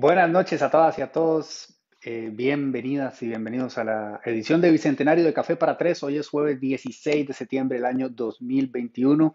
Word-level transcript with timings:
Buenas 0.00 0.30
noches 0.30 0.62
a 0.62 0.70
todas 0.70 0.96
y 1.00 1.02
a 1.02 1.10
todos. 1.10 1.74
Eh, 2.04 2.30
bienvenidas 2.32 3.20
y 3.20 3.26
bienvenidos 3.26 3.78
a 3.78 3.84
la 3.84 4.20
edición 4.24 4.60
de 4.60 4.70
Bicentenario 4.70 5.24
de 5.24 5.34
Café 5.34 5.56
para 5.56 5.76
Tres. 5.76 6.04
Hoy 6.04 6.18
es 6.18 6.28
jueves 6.28 6.60
16 6.60 7.26
de 7.26 7.34
septiembre 7.34 7.78
del 7.78 7.84
año 7.84 8.08
2021. 8.08 9.34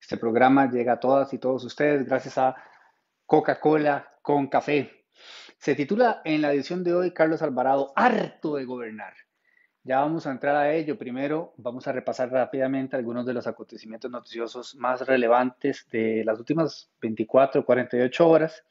Este 0.00 0.16
programa 0.16 0.70
llega 0.70 0.92
a 0.92 1.00
todas 1.00 1.34
y 1.34 1.38
todos 1.38 1.64
ustedes 1.64 2.06
gracias 2.06 2.38
a 2.38 2.54
Coca-Cola 3.26 4.08
con 4.22 4.46
café. 4.46 5.04
Se 5.58 5.74
titula 5.74 6.22
en 6.24 6.42
la 6.42 6.52
edición 6.52 6.84
de 6.84 6.94
hoy 6.94 7.10
Carlos 7.10 7.42
Alvarado, 7.42 7.92
harto 7.96 8.54
de 8.54 8.66
gobernar. 8.66 9.14
Ya 9.82 9.98
vamos 9.98 10.28
a 10.28 10.30
entrar 10.30 10.54
a 10.54 10.72
ello. 10.72 10.96
Primero 10.96 11.54
vamos 11.56 11.88
a 11.88 11.92
repasar 11.92 12.30
rápidamente 12.30 12.94
algunos 12.94 13.26
de 13.26 13.34
los 13.34 13.48
acontecimientos 13.48 14.12
noticiosos 14.12 14.76
más 14.76 15.04
relevantes 15.08 15.88
de 15.90 16.22
las 16.24 16.38
últimas 16.38 16.88
24 17.00 17.62
o 17.62 17.64
48 17.64 18.28
horas. 18.28 18.62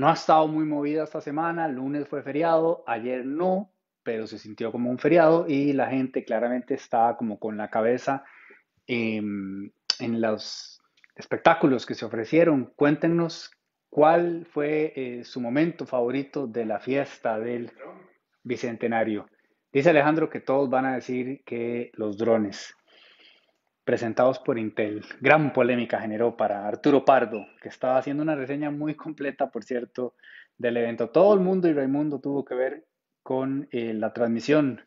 No 0.00 0.08
ha 0.08 0.14
estado 0.14 0.48
muy 0.48 0.64
movida 0.64 1.04
esta 1.04 1.20
semana, 1.20 1.66
el 1.66 1.74
lunes 1.74 2.08
fue 2.08 2.22
feriado, 2.22 2.82
ayer 2.86 3.22
no, 3.26 3.70
pero 4.02 4.26
se 4.26 4.38
sintió 4.38 4.72
como 4.72 4.88
un 4.88 4.98
feriado 4.98 5.44
y 5.46 5.74
la 5.74 5.88
gente 5.88 6.24
claramente 6.24 6.72
estaba 6.72 7.18
como 7.18 7.38
con 7.38 7.58
la 7.58 7.68
cabeza 7.68 8.24
en 8.86 9.70
los 9.98 10.80
espectáculos 11.16 11.84
que 11.84 11.94
se 11.94 12.06
ofrecieron. 12.06 12.72
Cuéntenos 12.76 13.50
cuál 13.90 14.46
fue 14.46 14.94
eh, 14.96 15.24
su 15.24 15.38
momento 15.38 15.84
favorito 15.84 16.46
de 16.46 16.64
la 16.64 16.80
fiesta 16.80 17.38
del 17.38 17.70
Bicentenario. 18.42 19.26
Dice 19.70 19.90
Alejandro 19.90 20.30
que 20.30 20.40
todos 20.40 20.70
van 20.70 20.86
a 20.86 20.94
decir 20.94 21.42
que 21.44 21.90
los 21.92 22.16
drones 22.16 22.74
presentados 23.90 24.38
por 24.38 24.56
Intel. 24.56 25.04
Gran 25.20 25.52
polémica 25.52 25.98
generó 25.98 26.36
para 26.36 26.68
Arturo 26.68 27.04
Pardo, 27.04 27.44
que 27.60 27.68
estaba 27.68 27.98
haciendo 27.98 28.22
una 28.22 28.36
reseña 28.36 28.70
muy 28.70 28.94
completa, 28.94 29.50
por 29.50 29.64
cierto, 29.64 30.14
del 30.56 30.76
evento. 30.76 31.10
Todo 31.10 31.34
el 31.34 31.40
mundo 31.40 31.66
y 31.66 31.72
Raimundo 31.72 32.20
tuvo 32.20 32.44
que 32.44 32.54
ver 32.54 32.84
con 33.24 33.66
eh, 33.72 33.92
la 33.92 34.12
transmisión 34.12 34.80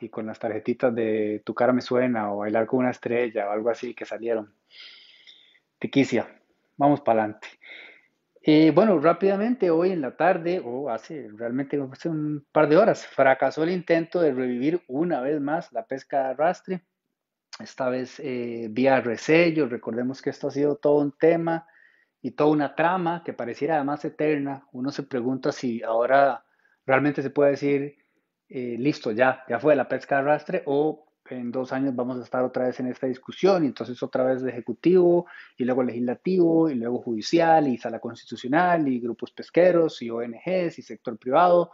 y 0.00 0.10
con 0.10 0.26
las 0.26 0.38
tarjetitas 0.38 0.94
de 0.94 1.40
Tu 1.46 1.54
cara 1.54 1.72
me 1.72 1.80
suena 1.80 2.30
o 2.30 2.40
bailar 2.40 2.66
con 2.66 2.80
una 2.80 2.90
estrella 2.90 3.48
o 3.48 3.52
algo 3.52 3.70
así 3.70 3.94
que 3.94 4.04
salieron. 4.04 4.52
Tiquicia, 5.78 6.28
vamos 6.76 7.00
para 7.00 7.22
adelante. 7.22 7.48
Eh, 8.42 8.70
bueno, 8.70 8.98
rápidamente 8.98 9.70
hoy 9.70 9.92
en 9.92 10.02
la 10.02 10.14
tarde, 10.14 10.60
o 10.62 10.90
hace 10.90 11.30
realmente 11.34 11.80
un 11.80 12.44
par 12.52 12.68
de 12.68 12.76
horas, 12.76 13.06
fracasó 13.06 13.64
el 13.64 13.70
intento 13.70 14.20
de 14.20 14.34
revivir 14.34 14.82
una 14.88 15.22
vez 15.22 15.40
más 15.40 15.72
la 15.72 15.86
pesca 15.86 16.18
de 16.18 16.24
arrastre 16.32 16.82
esta 17.58 17.88
vez 17.88 18.20
eh, 18.20 18.68
vía 18.70 19.00
resello. 19.00 19.68
Recordemos 19.68 20.22
que 20.22 20.30
esto 20.30 20.48
ha 20.48 20.50
sido 20.50 20.76
todo 20.76 20.98
un 21.00 21.12
tema 21.12 21.66
y 22.22 22.32
toda 22.32 22.50
una 22.50 22.74
trama 22.74 23.22
que 23.24 23.32
pareciera 23.32 23.76
además 23.76 24.04
eterna. 24.04 24.66
Uno 24.72 24.90
se 24.90 25.02
pregunta 25.02 25.52
si 25.52 25.82
ahora 25.82 26.44
realmente 26.84 27.22
se 27.22 27.30
puede 27.30 27.52
decir, 27.52 27.96
eh, 28.48 28.76
listo, 28.78 29.12
ya, 29.12 29.44
ya 29.48 29.58
fue 29.58 29.76
la 29.76 29.88
pesca 29.88 30.16
de 30.16 30.22
arrastre 30.22 30.62
o 30.66 31.06
en 31.28 31.50
dos 31.50 31.72
años 31.72 31.94
vamos 31.96 32.18
a 32.18 32.22
estar 32.22 32.44
otra 32.44 32.66
vez 32.66 32.78
en 32.78 32.86
esta 32.86 33.08
discusión 33.08 33.64
y 33.64 33.66
entonces 33.66 34.00
otra 34.02 34.22
vez 34.22 34.42
de 34.42 34.50
ejecutivo 34.50 35.26
y 35.56 35.64
luego 35.64 35.82
legislativo 35.82 36.70
y 36.70 36.76
luego 36.76 37.02
judicial 37.02 37.66
y 37.66 37.78
sala 37.78 37.98
constitucional 37.98 38.86
y 38.86 39.00
grupos 39.00 39.32
pesqueros 39.32 40.00
y 40.02 40.10
ONGs 40.10 40.78
y 40.78 40.82
sector 40.82 41.18
privado 41.18 41.72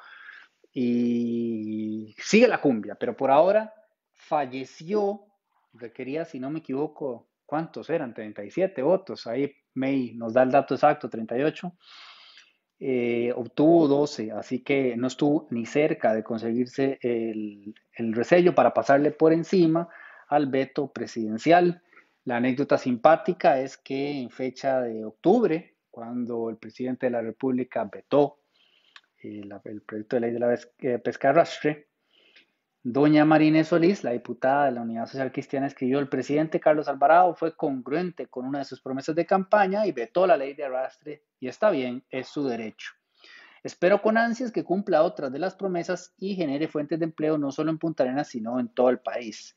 y 0.73 2.15
sigue 2.19 2.49
la 2.49 2.63
cumbia, 2.63 2.95
pero 2.95 3.15
por 3.15 3.31
ahora 3.31 3.75
falleció 4.15 5.27
requería, 5.75 6.25
si 6.25 6.39
no 6.39 6.51
me 6.51 6.61
equivoco, 6.61 7.29
¿cuántos 7.47 7.91
eran? 7.91 8.15
37 8.15 8.83
votos. 8.83 9.27
Ahí 9.27 9.55
May 9.75 10.15
nos 10.15 10.35
da 10.35 10.43
el 10.43 10.51
dato 10.51 10.75
exacto, 10.75 11.09
38. 11.09 11.73
Eh, 12.85 13.33
obtuvo 13.37 13.87
12, 13.87 14.33
así 14.33 14.65
que 14.65 14.97
no 14.97 15.07
estuvo 15.07 15.47
ni 15.51 15.67
cerca 15.67 16.15
de 16.15 16.25
conseguirse 16.25 16.99
el, 17.01 17.75
el 17.95 18.13
resello 18.13 18.55
para 18.55 18.75
pasarle 18.75 19.13
por 19.13 19.33
encima 19.33 19.89
al 20.29 20.49
veto 20.49 20.93
presidencial. 20.93 21.83
La 22.25 22.37
anécdota 22.37 22.79
simpática 22.79 23.61
es 23.61 23.77
que 23.77 24.21
en 24.21 24.31
fecha 24.31 24.81
de 24.81 25.05
octubre, 25.05 25.77
cuando 25.91 26.51
el 26.51 26.57
presidente 26.57 27.07
de 27.07 27.11
la 27.11 27.21
República 27.21 27.85
vetó 27.85 28.41
el, 29.19 29.53
eh, 29.53 29.61
el 29.65 29.83
proyecto 29.83 30.17
de 30.17 30.21
ley 30.21 30.33
de 30.33 30.39
la 30.39 30.55
eh, 30.55 30.99
pesca 30.99 31.31
arrastre, 31.31 31.89
Doña 32.85 33.25
Marina 33.25 33.63
Solís, 33.63 34.03
la 34.03 34.11
diputada 34.11 34.65
de 34.65 34.73
la 34.73 34.83
Unidad 34.83 35.07
Social 35.07 35.31
Cristiana, 35.31 35.69
escribió, 35.69 36.01
el 36.01 36.09
presidente 36.09 36.59
Carlos 36.59 36.89
Alvarado 36.89 37.33
fue 37.37 37.55
congruente 37.55 38.27
con 38.27 38.45
una 38.45 38.59
de 38.59 38.65
sus 38.65 38.81
promesas 38.81 39.15
de 39.15 39.25
campaña 39.25 39.87
y 39.87 39.93
vetó 39.93 40.27
la 40.27 40.37
ley 40.37 40.55
de 40.55 40.65
arrastre 40.65 41.23
y 41.39 41.47
está 41.47 41.71
bien, 41.71 42.05
es 42.11 42.27
su 42.27 42.45
derecho. 42.45 42.91
Espero 43.63 44.03
con 44.03 44.19
ansias 44.19 44.51
que 44.51 44.65
cumpla 44.65 45.05
otras 45.05 45.33
de 45.33 45.39
las 45.39 45.55
promesas 45.55 46.13
y 46.19 46.35
genere 46.35 46.67
fuentes 46.67 46.99
de 46.99 47.05
empleo 47.05 47.39
no 47.39 47.53
solo 47.53 47.71
en 47.71 47.79
Punta 47.79 48.03
Arenas, 48.03 48.27
sino 48.27 48.59
en 48.59 48.69
todo 48.75 48.91
el 48.91 48.99
país. 48.99 49.57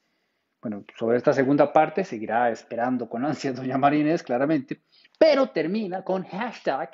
Bueno, 0.62 0.86
sobre 0.96 1.18
esta 1.18 1.34
segunda 1.34 1.74
parte 1.74 2.04
seguirá 2.04 2.52
esperando 2.52 3.10
con 3.10 3.26
ansias 3.26 3.56
doña 3.56 3.80
Marínez, 3.80 4.22
claramente, 4.22 4.84
pero 5.18 5.50
termina 5.50 6.04
con 6.04 6.24
hashtag 6.26 6.92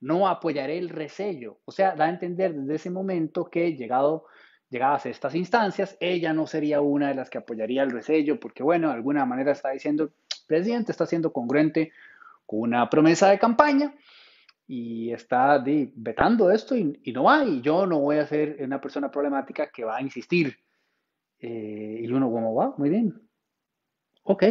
no 0.00 0.28
apoyaré 0.28 0.76
el 0.76 0.90
resello. 0.90 1.60
O 1.64 1.72
sea, 1.72 1.94
da 1.94 2.04
a 2.04 2.10
entender 2.10 2.54
desde 2.54 2.74
ese 2.74 2.90
momento 2.90 3.48
que 3.50 3.74
llegado 3.76 4.26
llegadas 4.70 5.04
a 5.04 5.10
estas 5.10 5.34
instancias, 5.34 5.96
ella 6.00 6.32
no 6.32 6.46
sería 6.46 6.80
una 6.80 7.08
de 7.08 7.16
las 7.16 7.28
que 7.28 7.38
apoyaría 7.38 7.82
el 7.82 7.90
resello, 7.90 8.38
porque 8.40 8.62
bueno, 8.62 8.88
de 8.88 8.94
alguna 8.94 9.26
manera 9.26 9.52
está 9.52 9.70
diciendo, 9.70 10.12
presidente 10.46 10.92
está 10.92 11.06
siendo 11.06 11.32
congruente 11.32 11.92
con 12.46 12.60
una 12.60 12.88
promesa 12.88 13.28
de 13.28 13.38
campaña 13.38 13.94
y 14.66 15.12
está 15.12 15.62
vetando 15.64 16.50
esto 16.50 16.76
y, 16.76 17.12
no 17.12 17.24
va, 17.24 17.44
y 17.44 17.60
yo 17.60 17.86
no 17.86 17.98
voy 17.98 18.18
a 18.18 18.26
ser 18.26 18.56
una 18.60 18.80
persona 18.80 19.10
problemática 19.10 19.70
que 19.70 19.84
va 19.84 19.96
a 19.96 20.02
insistir. 20.02 20.56
Eh, 21.40 22.00
y 22.02 22.12
uno 22.12 22.30
como, 22.30 22.54
va, 22.54 22.74
muy 22.76 22.90
bien. 22.90 23.20
Ok, 24.22 24.44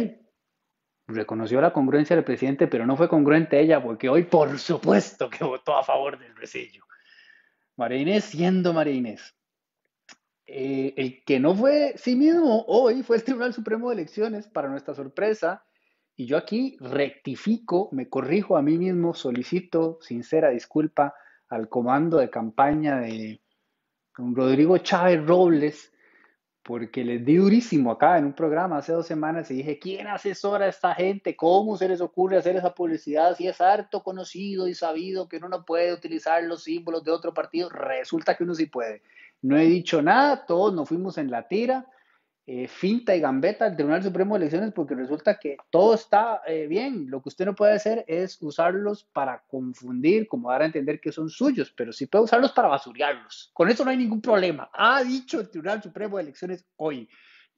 reconoció 1.06 1.60
la 1.60 1.72
congruencia 1.72 2.14
del 2.14 2.24
presidente, 2.24 2.66
pero 2.66 2.86
no 2.86 2.96
fue 2.96 3.08
congruente 3.08 3.58
ella, 3.58 3.82
porque 3.82 4.08
hoy 4.10 4.24
por 4.24 4.58
supuesto 4.58 5.30
que 5.30 5.44
votó 5.44 5.76
a 5.76 5.82
favor 5.82 6.18
del 6.18 6.36
resello. 6.36 6.84
María 7.76 7.98
Inés 7.98 8.24
siendo 8.24 8.74
María 8.74 8.92
Inés. 8.92 9.34
Eh, 10.52 10.94
el 10.96 11.22
que 11.22 11.38
no 11.38 11.54
fue 11.54 11.94
sí 11.96 12.16
mismo 12.16 12.64
hoy 12.66 13.04
fue 13.04 13.18
el 13.18 13.22
Tribunal 13.22 13.54
Supremo 13.54 13.88
de 13.88 13.94
Elecciones, 13.94 14.48
para 14.48 14.68
nuestra 14.68 14.96
sorpresa, 14.96 15.64
y 16.16 16.26
yo 16.26 16.36
aquí 16.36 16.76
rectifico, 16.80 17.88
me 17.92 18.08
corrijo 18.08 18.56
a 18.56 18.62
mí 18.62 18.76
mismo, 18.76 19.14
solicito 19.14 20.00
sincera 20.00 20.50
disculpa 20.50 21.14
al 21.48 21.68
comando 21.68 22.18
de 22.18 22.30
campaña 22.30 22.98
de 22.98 23.40
Rodrigo 24.14 24.76
Chávez 24.78 25.24
Robles, 25.24 25.92
porque 26.64 27.04
les 27.04 27.24
di 27.24 27.36
durísimo 27.36 27.92
acá 27.92 28.18
en 28.18 28.24
un 28.24 28.32
programa 28.32 28.78
hace 28.78 28.90
dos 28.90 29.06
semanas 29.06 29.52
y 29.52 29.54
dije, 29.54 29.78
¿quién 29.78 30.08
asesora 30.08 30.64
a 30.64 30.68
esta 30.68 30.96
gente? 30.96 31.36
¿Cómo 31.36 31.76
se 31.76 31.88
les 31.88 32.00
ocurre 32.00 32.38
hacer 32.38 32.56
esa 32.56 32.74
publicidad 32.74 33.36
si 33.36 33.46
es 33.46 33.60
harto 33.60 34.02
conocido 34.02 34.66
y 34.66 34.74
sabido 34.74 35.28
que 35.28 35.36
uno 35.36 35.48
no 35.48 35.64
puede 35.64 35.92
utilizar 35.92 36.42
los 36.42 36.64
símbolos 36.64 37.04
de 37.04 37.12
otro 37.12 37.32
partido? 37.32 37.68
Resulta 37.68 38.36
que 38.36 38.42
uno 38.42 38.56
sí 38.56 38.66
puede. 38.66 39.02
No 39.42 39.56
he 39.56 39.64
dicho 39.64 40.02
nada, 40.02 40.44
todos 40.46 40.74
nos 40.74 40.88
fuimos 40.88 41.18
en 41.18 41.30
la 41.30 41.48
tira, 41.48 41.86
eh, 42.46 42.66
finta 42.66 43.14
y 43.14 43.20
gambeta 43.20 43.66
del 43.66 43.76
Tribunal 43.76 44.02
Supremo 44.02 44.34
de 44.34 44.38
Elecciones 44.40 44.72
porque 44.74 44.94
resulta 44.94 45.38
que 45.38 45.56
todo 45.70 45.94
está 45.94 46.42
eh, 46.46 46.66
bien. 46.66 47.06
Lo 47.08 47.22
que 47.22 47.28
usted 47.28 47.46
no 47.46 47.54
puede 47.54 47.74
hacer 47.74 48.04
es 48.08 48.42
usarlos 48.42 49.04
para 49.04 49.44
confundir, 49.46 50.26
como 50.26 50.50
dar 50.50 50.62
a 50.62 50.66
entender 50.66 51.00
que 51.00 51.12
son 51.12 51.30
suyos, 51.30 51.72
pero 51.76 51.92
sí 51.92 52.06
puede 52.06 52.24
usarlos 52.24 52.52
para 52.52 52.68
basurearlos. 52.68 53.50
Con 53.52 53.68
eso 53.68 53.84
no 53.84 53.92
hay 53.92 53.98
ningún 53.98 54.20
problema. 54.20 54.68
Ha 54.72 55.04
dicho 55.04 55.40
el 55.40 55.48
Tribunal 55.48 55.82
Supremo 55.82 56.16
de 56.16 56.24
Elecciones 56.24 56.66
hoy. 56.76 57.08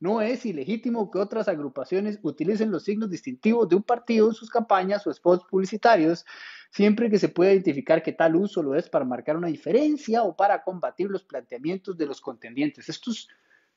No 0.02 0.20
es 0.20 0.44
ilegítimo 0.44 1.12
que 1.12 1.20
otras 1.20 1.46
agrupaciones 1.46 2.18
utilicen 2.22 2.72
los 2.72 2.82
signos 2.82 3.08
distintivos 3.08 3.68
de 3.68 3.76
un 3.76 3.84
partido 3.84 4.26
en 4.26 4.34
sus 4.34 4.50
campañas 4.50 5.06
o 5.06 5.14
spots 5.14 5.44
publicitarios 5.48 6.26
siempre 6.70 7.08
que 7.08 7.20
se 7.20 7.28
pueda 7.28 7.52
identificar 7.52 8.02
que 8.02 8.12
tal 8.12 8.34
uso 8.34 8.64
lo 8.64 8.74
es 8.74 8.88
para 8.88 9.04
marcar 9.04 9.36
una 9.36 9.46
diferencia 9.46 10.24
o 10.24 10.34
para 10.36 10.64
combatir 10.64 11.08
los 11.08 11.22
planteamientos 11.22 11.96
de 11.96 12.06
los 12.06 12.20
contendientes. 12.20 12.88
Esto 12.88 13.12
es 13.12 13.28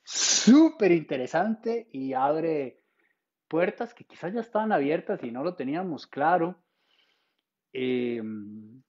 súper 0.02 0.90
interesante 0.90 1.86
y 1.92 2.12
abre 2.12 2.82
puertas 3.46 3.94
que 3.94 4.02
quizás 4.02 4.34
ya 4.34 4.40
estaban 4.40 4.72
abiertas 4.72 5.22
y 5.22 5.30
no 5.30 5.44
lo 5.44 5.54
teníamos 5.54 6.08
claro. 6.08 6.58
Eh, 7.78 8.22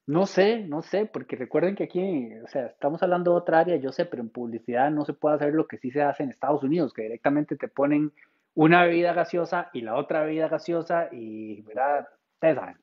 no 0.06 0.26
sé, 0.26 0.60
no 0.60 0.82
sé, 0.82 1.06
porque 1.06 1.36
recuerden 1.36 1.76
que 1.76 1.84
aquí, 1.84 2.30
o 2.42 2.48
sea, 2.48 2.68
estamos 2.68 3.04
hablando 3.04 3.32
de 3.32 3.38
otra 3.38 3.60
área, 3.60 3.76
yo 3.76 3.92
sé, 3.92 4.06
pero 4.06 4.24
en 4.24 4.30
publicidad 4.30 4.90
no 4.90 5.04
se 5.04 5.12
puede 5.12 5.36
hacer 5.36 5.54
lo 5.54 5.68
que 5.68 5.78
sí 5.78 5.92
se 5.92 6.02
hace 6.02 6.24
en 6.24 6.30
Estados 6.30 6.64
Unidos, 6.64 6.94
que 6.94 7.02
directamente 7.02 7.58
te 7.58 7.68
ponen 7.68 8.14
una 8.54 8.86
bebida 8.86 9.12
gaseosa 9.12 9.70
y 9.74 9.82
la 9.82 9.96
otra 9.96 10.22
bebida 10.24 10.48
gaseosa 10.48 11.10
y, 11.12 11.62
¿verdad? 11.64 12.08
Ustedes 12.36 12.56
saben. 12.56 12.78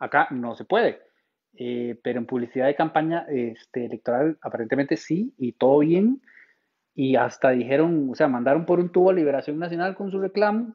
Acá 0.00 0.26
no 0.32 0.56
se 0.56 0.64
puede. 0.64 1.00
Eh, 1.54 1.96
pero 2.02 2.18
en 2.18 2.26
publicidad 2.26 2.66
de 2.66 2.74
campaña 2.74 3.24
este, 3.28 3.84
electoral 3.84 4.36
aparentemente 4.42 4.96
sí, 4.96 5.32
y 5.38 5.52
todo 5.52 5.78
bien. 5.78 6.20
Y 6.92 7.14
hasta 7.14 7.50
dijeron, 7.50 8.08
o 8.10 8.16
sea, 8.16 8.26
mandaron 8.26 8.66
por 8.66 8.80
un 8.80 8.90
tubo 8.90 9.10
a 9.10 9.14
Liberación 9.14 9.60
Nacional 9.60 9.94
con 9.94 10.10
su 10.10 10.18
reclamo. 10.18 10.74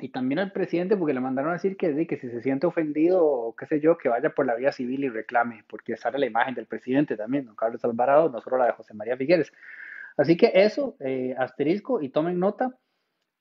Y 0.00 0.08
también 0.08 0.38
al 0.38 0.52
presidente 0.52 0.96
porque 0.96 1.14
le 1.14 1.20
mandaron 1.20 1.50
a 1.50 1.54
decir 1.54 1.76
que, 1.76 2.06
que 2.06 2.16
si 2.18 2.30
se 2.30 2.42
siente 2.42 2.66
ofendido 2.66 3.24
o 3.24 3.54
qué 3.54 3.66
sé 3.66 3.80
yo, 3.80 3.98
que 3.98 4.08
vaya 4.08 4.30
por 4.30 4.46
la 4.46 4.54
vía 4.54 4.72
civil 4.72 5.04
y 5.04 5.08
reclame, 5.08 5.64
porque 5.68 5.96
sale 5.96 6.18
la 6.18 6.26
imagen 6.26 6.54
del 6.54 6.66
presidente 6.66 7.16
también, 7.16 7.46
don 7.46 7.56
Carlos 7.56 7.84
Alvarado, 7.84 8.28
no 8.30 8.40
solo 8.40 8.58
la 8.58 8.66
de 8.66 8.72
José 8.72 8.94
María 8.94 9.16
Figueres. 9.16 9.52
Así 10.16 10.36
que 10.36 10.52
eso, 10.54 10.96
eh, 11.00 11.34
asterisco 11.38 12.00
y 12.02 12.08
tomen 12.08 12.38
nota, 12.38 12.74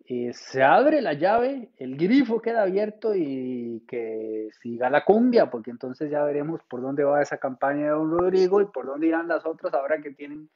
eh, 0.06 0.32
se 0.34 0.64
abre 0.64 1.02
la 1.02 1.14
llave, 1.14 1.70
el 1.78 1.96
grifo 1.96 2.42
queda 2.42 2.64
abierto 2.64 3.14
y 3.16 3.84
que 3.88 4.50
siga 4.62 4.90
la 4.90 5.06
cumbia, 5.06 5.50
porque 5.50 5.72
entonces 5.72 6.10
ya 6.10 6.24
veremos 6.24 6.62
por 6.64 6.82
dónde 6.82 7.04
va 7.04 7.22
esa 7.22 7.38
campaña 7.38 7.86
de 7.86 7.92
don 7.92 8.10
Rodrigo 8.10 8.62
y 8.62 8.66
por 8.66 8.86
dónde 8.86 9.08
irán 9.08 9.28
las 9.28 9.46
otras 9.46 9.74
ahora 9.74 10.02
que 10.02 10.12
tienen 10.12 10.50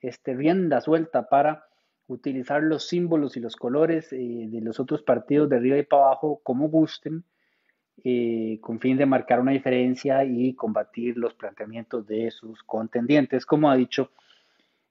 este, 0.00 0.34
rienda 0.34 0.80
suelta 0.80 1.28
para 1.28 1.64
utilizar 2.08 2.62
los 2.62 2.88
símbolos 2.88 3.36
y 3.36 3.40
los 3.40 3.56
colores 3.56 4.12
eh, 4.12 4.46
de 4.48 4.60
los 4.60 4.78
otros 4.78 5.02
partidos 5.02 5.48
de 5.48 5.56
arriba 5.56 5.78
y 5.78 5.82
para 5.82 6.04
abajo 6.04 6.40
como 6.42 6.68
gusten, 6.68 7.24
eh, 8.04 8.58
con 8.60 8.78
fin 8.78 8.98
de 8.98 9.06
marcar 9.06 9.40
una 9.40 9.52
diferencia 9.52 10.22
y 10.24 10.54
combatir 10.54 11.16
los 11.16 11.32
planteamientos 11.34 12.06
de 12.06 12.30
sus 12.30 12.62
contendientes, 12.62 13.46
como 13.46 13.70
ha 13.70 13.76
dicho 13.76 14.10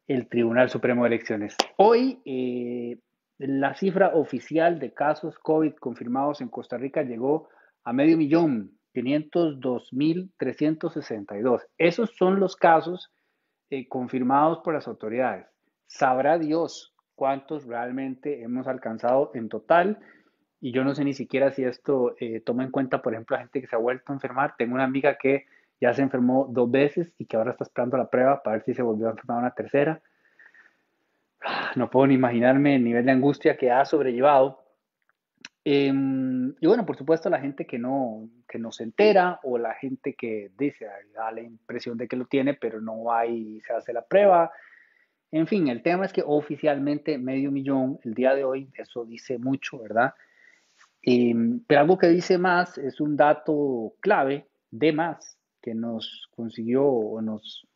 el 0.08 0.28
Tribunal 0.28 0.70
Supremo 0.70 1.04
de 1.04 1.08
Elecciones. 1.08 1.56
Hoy, 1.78 2.20
eh, 2.26 3.00
la 3.38 3.76
cifra 3.76 4.16
oficial 4.16 4.80
de 4.80 4.94
casos 4.94 5.38
COVID 5.40 5.76
confirmados 5.76 6.42
en 6.42 6.50
Costa 6.50 6.78
Rica 6.78 7.04
llegó 7.04 7.48
a 7.84 7.94
medio 7.94 8.18
millón, 8.18 8.72
502.362. 8.94 11.62
Esos 11.78 12.16
son 12.16 12.40
los 12.40 12.56
casos 12.56 13.12
confirmados 13.90 14.60
por 14.60 14.74
las 14.74 14.88
autoridades. 14.88 15.48
Sabrá 15.86 16.40
Dios 16.40 16.95
cuántos 17.16 17.66
realmente 17.66 18.44
hemos 18.44 18.68
alcanzado 18.68 19.32
en 19.34 19.50
total. 19.50 20.00
Y 20.62 20.72
yo 20.72 20.84
no 20.84 20.96
sé 20.96 21.04
ni 21.04 21.14
siquiera 21.14 21.52
si 21.52 21.64
esto 21.64 22.16
eh, 22.20 22.42
toma 22.42 22.64
en 22.64 22.72
cuenta, 22.72 23.02
por 23.02 23.14
ejemplo, 23.14 23.36
a 23.36 23.40
gente 23.40 23.62
que 23.62 23.68
se 23.68 23.76
ha 23.76 23.80
vuelto 23.80 24.12
a 24.12 24.16
enfermar. 24.16 24.56
Tengo 24.58 24.76
una 24.76 24.84
amiga 24.84 25.18
que 25.18 25.46
ya 25.80 25.94
se 25.94 26.02
enfermó 26.02 26.48
dos 26.50 26.70
veces 26.72 27.12
y 27.18 27.26
que 27.26 27.38
ahora 27.38 27.52
está 27.52 27.64
esperando 27.64 27.98
la 27.98 28.10
prueba 28.10 28.42
para 28.42 28.58
ver 28.58 28.66
si 28.66 28.74
se 28.74 28.82
volvió 28.82 29.08
a 29.08 29.12
enfermar 29.12 29.40
una 29.40 29.52
tercera. 29.52 30.02
No 31.76 31.90
puedo 31.90 32.08
ni 32.08 32.16
imaginarme 32.16 32.76
el 32.76 32.84
nivel 32.84 33.06
de 33.06 33.12
angustia 33.12 33.58
que 33.58 33.72
ha 33.72 33.86
sobrellevado. 33.86 34.64
Em, 35.64 36.56
y 36.60 36.68
bueno, 36.68 36.86
por 36.86 36.96
supuesto, 36.96 37.30
la 37.30 37.40
gente 37.40 37.66
que 37.66 37.78
no, 37.78 38.30
que 38.48 38.60
no 38.60 38.72
se 38.72 38.84
entera 38.84 39.40
o 39.44 39.58
la 39.58 39.74
gente 39.74 40.14
que 40.14 40.52
dice, 40.58 40.88
da 41.14 41.32
la 41.32 41.42
impresión 41.42 41.98
de 41.98 42.08
que 42.08 42.16
lo 42.16 42.26
tiene, 42.26 42.54
pero 42.54 42.82
no 42.82 43.04
va 43.04 43.26
y 43.26 43.62
se 43.62 43.74
hace 43.74 43.92
la 43.94 44.04
prueba 44.04 44.52
en 45.36 45.48
fin, 45.48 45.68
el 45.68 45.82
tema 45.82 46.06
es 46.06 46.14
que 46.14 46.24
oficialmente 46.26 47.18
medio 47.18 47.52
millón 47.52 48.00
el 48.04 48.14
día 48.14 48.34
de 48.34 48.46
hoy, 48.46 48.70
eso 48.78 49.04
dice 49.04 49.38
mucho, 49.38 49.80
¿verdad? 49.80 50.14
Em, 51.02 51.60
pero 51.68 51.82
algo 51.82 51.98
que 51.98 52.08
dice 52.08 52.38
más 52.38 52.78
es 52.78 53.02
un 53.02 53.18
dato 53.18 53.96
clave 54.00 54.48
de 54.72 54.94
más 54.94 55.38
que 55.62 55.76
nos 55.76 56.30
consiguió 56.34 56.86
o 56.86 57.22
nos 57.22 57.68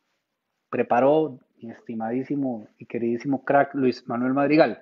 preparó 0.70 1.38
mi 1.60 1.70
estimadísimo 1.70 2.66
y 2.78 2.86
queridísimo 2.86 3.44
crack 3.44 3.74
Luis 3.74 4.08
Manuel 4.08 4.32
Madrigal. 4.32 4.80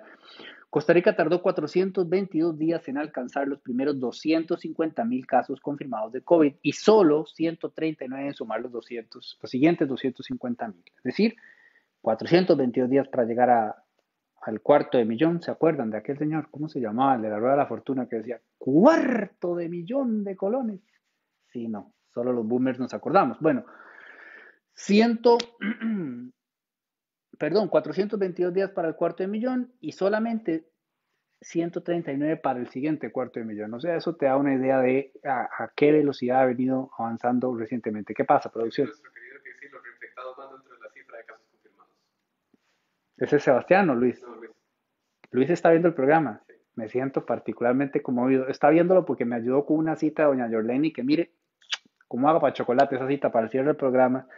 Costa 0.71 0.93
Rica 0.93 1.17
tardó 1.17 1.43
422 1.43 2.57
días 2.57 2.87
en 2.87 2.99
alcanzar 2.99 3.49
los 3.49 3.61
primeros 3.61 3.99
250 3.99 5.05
mil 5.05 5.27
casos 5.27 5.59
confirmados 5.61 6.13
de 6.13 6.23
COVID 6.23 6.55
y 6.63 6.73
solo 6.75 7.27
139 7.27 8.29
en 8.29 8.35
sumar 8.35 8.61
los, 8.61 8.71
200, 8.71 9.39
los 9.43 9.51
siguientes 9.51 9.89
250 9.89 10.69
mil. 10.69 10.85
Es 10.99 11.03
decir, 11.03 11.35
422 12.01 12.91
días 12.91 13.09
para 13.09 13.25
llegar 13.25 13.51
a, 13.51 13.85
al 14.43 14.61
cuarto 14.61 14.99
de 14.99 15.05
millón. 15.05 15.43
¿Se 15.43 15.51
acuerdan 15.51 15.91
de 15.91 15.99
aquel 15.99 16.19
señor? 16.19 16.49
¿Cómo 16.51 16.69
se 16.69 16.81
llamaba? 16.81 17.17
El 17.17 17.23
de 17.23 17.31
la 17.31 17.39
rueda 17.39 17.53
de 17.53 17.59
la 17.59 17.67
fortuna 17.67 18.09
que 18.09 18.17
decía 18.17 18.41
cuarto 18.57 19.57
de 19.57 19.69
millón 19.69 20.25
de 20.25 20.37
colones. 20.37 20.81
Sí, 21.49 21.69
no, 21.69 21.95
solo 22.13 22.33
los 22.33 22.47
boomers 22.47 22.79
nos 22.79 22.95
acordamos. 22.95 23.39
Bueno, 23.41 23.65
ciento, 24.75 25.39
perdón, 27.39 27.69
422 27.69 28.53
días 28.53 28.71
para 28.71 28.89
el 28.89 28.95
cuarto 28.95 29.23
de 29.23 29.29
millón 29.29 29.73
y 29.81 29.93
solamente 29.93 30.69
139 31.41 32.37
para 32.37 32.59
el 32.59 32.69
siguiente 32.69 33.11
cuarto 33.13 33.39
de 33.41 33.47
millón. 33.47 33.73
O 33.75 33.81
sea, 33.81 33.97
eso 33.97 34.17
te 34.17 34.27
da 34.27 34.37
una 34.37 34.55
idea 34.55 34.81
de 34.81 35.13
a, 35.25 35.71
qué 35.75 35.93
velocidad 35.93 36.41
ha 36.43 36.47
venido 36.47 36.91
avanzando 36.99 37.55
recientemente. 37.57 38.15
¿Qué 38.15 38.25
pasa, 38.25 38.51
producción? 38.51 38.89
¿Ese 43.19 43.37
es 43.37 43.43
Sebastián 43.43 43.91
o 43.91 43.95
Luis? 43.95 44.25
Luis. 45.31 45.51
está 45.51 45.71
viendo 45.71 45.89
el 45.89 45.95
programa. 45.95 46.43
Me 46.77 46.89
siento 46.89 47.27
particularmente 47.27 48.01
conmovido. 48.03 48.47
Está 48.49 48.71
viéndolo 48.71 49.05
porque 49.05 49.25
me 49.25 49.37
ayudó 49.37 49.67
con 49.67 49.79
una 49.79 49.97
cita 49.97 50.23
de 50.23 50.29
doña 50.29 50.49
Jorleni 50.49 50.93
que 50.93 51.03
mire 51.03 51.33
cómo 52.07 52.29
hago 52.29 52.41
para 52.41 52.53
chocolate 52.53 52.95
esa 52.95 53.09
cita 53.09 53.33
para 53.33 53.47
el 53.47 53.51
cierre 53.51 53.67
del 53.69 53.77
programa. 53.77 54.29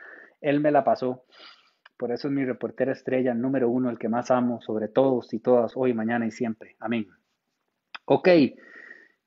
Él 0.41 0.61
me 0.61 0.71
la 0.71 0.83
pasó. 0.83 1.25
Por 1.99 2.11
eso 2.13 2.29
es 2.29 2.35
mi 2.35 2.45
reportera 2.45 2.93
estrella 2.93 3.35
número 3.35 3.69
uno, 3.69 3.91
el 3.91 3.99
que 3.99 4.09
más 4.09 4.31
amo, 4.31 4.63
sobre 4.63 4.89
todos 4.89 5.35
y 5.35 5.41
todas, 5.41 5.73
hoy, 5.77 5.93
mañana 5.93 6.27
y 6.27 6.31
siempre. 6.31 6.77
Amén. 6.81 7.07
Ok. 8.07 8.29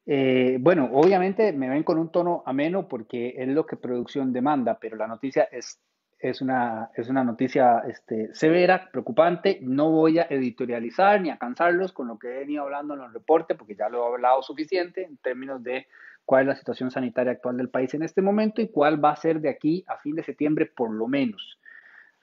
Eh, 0.06 0.58
bueno, 0.60 0.90
obviamente 0.92 1.54
me 1.54 1.70
ven 1.70 1.84
con 1.84 2.00
un 2.00 2.12
tono 2.12 2.42
ameno 2.48 2.88
porque 2.88 3.36
es 3.38 3.48
lo 3.48 3.68
que 3.68 3.78
producción 3.78 4.34
demanda, 4.34 4.80
pero 4.82 4.98
la 4.98 5.08
noticia 5.08 5.44
es 5.44 5.80
es 6.24 6.42
una, 6.42 6.90
es 6.96 7.10
una 7.10 7.22
noticia 7.26 7.80
este, 7.80 8.34
severa, 8.34 8.90
preocupante. 8.90 9.60
No 9.62 9.92
voy 9.92 10.20
a 10.20 10.28
editorializar 10.30 11.20
ni 11.20 11.30
a 11.30 11.38
cansarlos 11.38 11.92
con 11.92 12.08
lo 12.08 12.18
que 12.18 12.30
he 12.30 12.40
venido 12.40 12.64
hablando 12.64 12.94
en 12.94 13.02
los 13.02 13.12
reportes, 13.12 13.58
porque 13.58 13.76
ya 13.76 13.90
lo 13.90 14.04
he 14.04 14.14
hablado 14.14 14.42
suficiente 14.42 15.04
en 15.04 15.18
términos 15.18 15.62
de 15.62 15.86
cuál 16.24 16.44
es 16.44 16.48
la 16.48 16.56
situación 16.56 16.92
sanitaria 16.92 17.34
actual 17.34 17.58
del 17.58 17.68
país 17.68 17.94
en 17.94 18.04
este 18.04 18.22
momento 18.22 18.62
y 18.62 18.70
cuál 18.70 19.04
va 19.04 19.12
a 19.12 19.18
ser 19.18 19.42
de 19.42 19.50
aquí 19.50 19.84
a 19.86 19.98
fin 19.98 20.16
de 20.16 20.24
septiembre 20.24 20.66
por 20.66 20.92
lo 20.92 21.10
menos. 21.10 21.60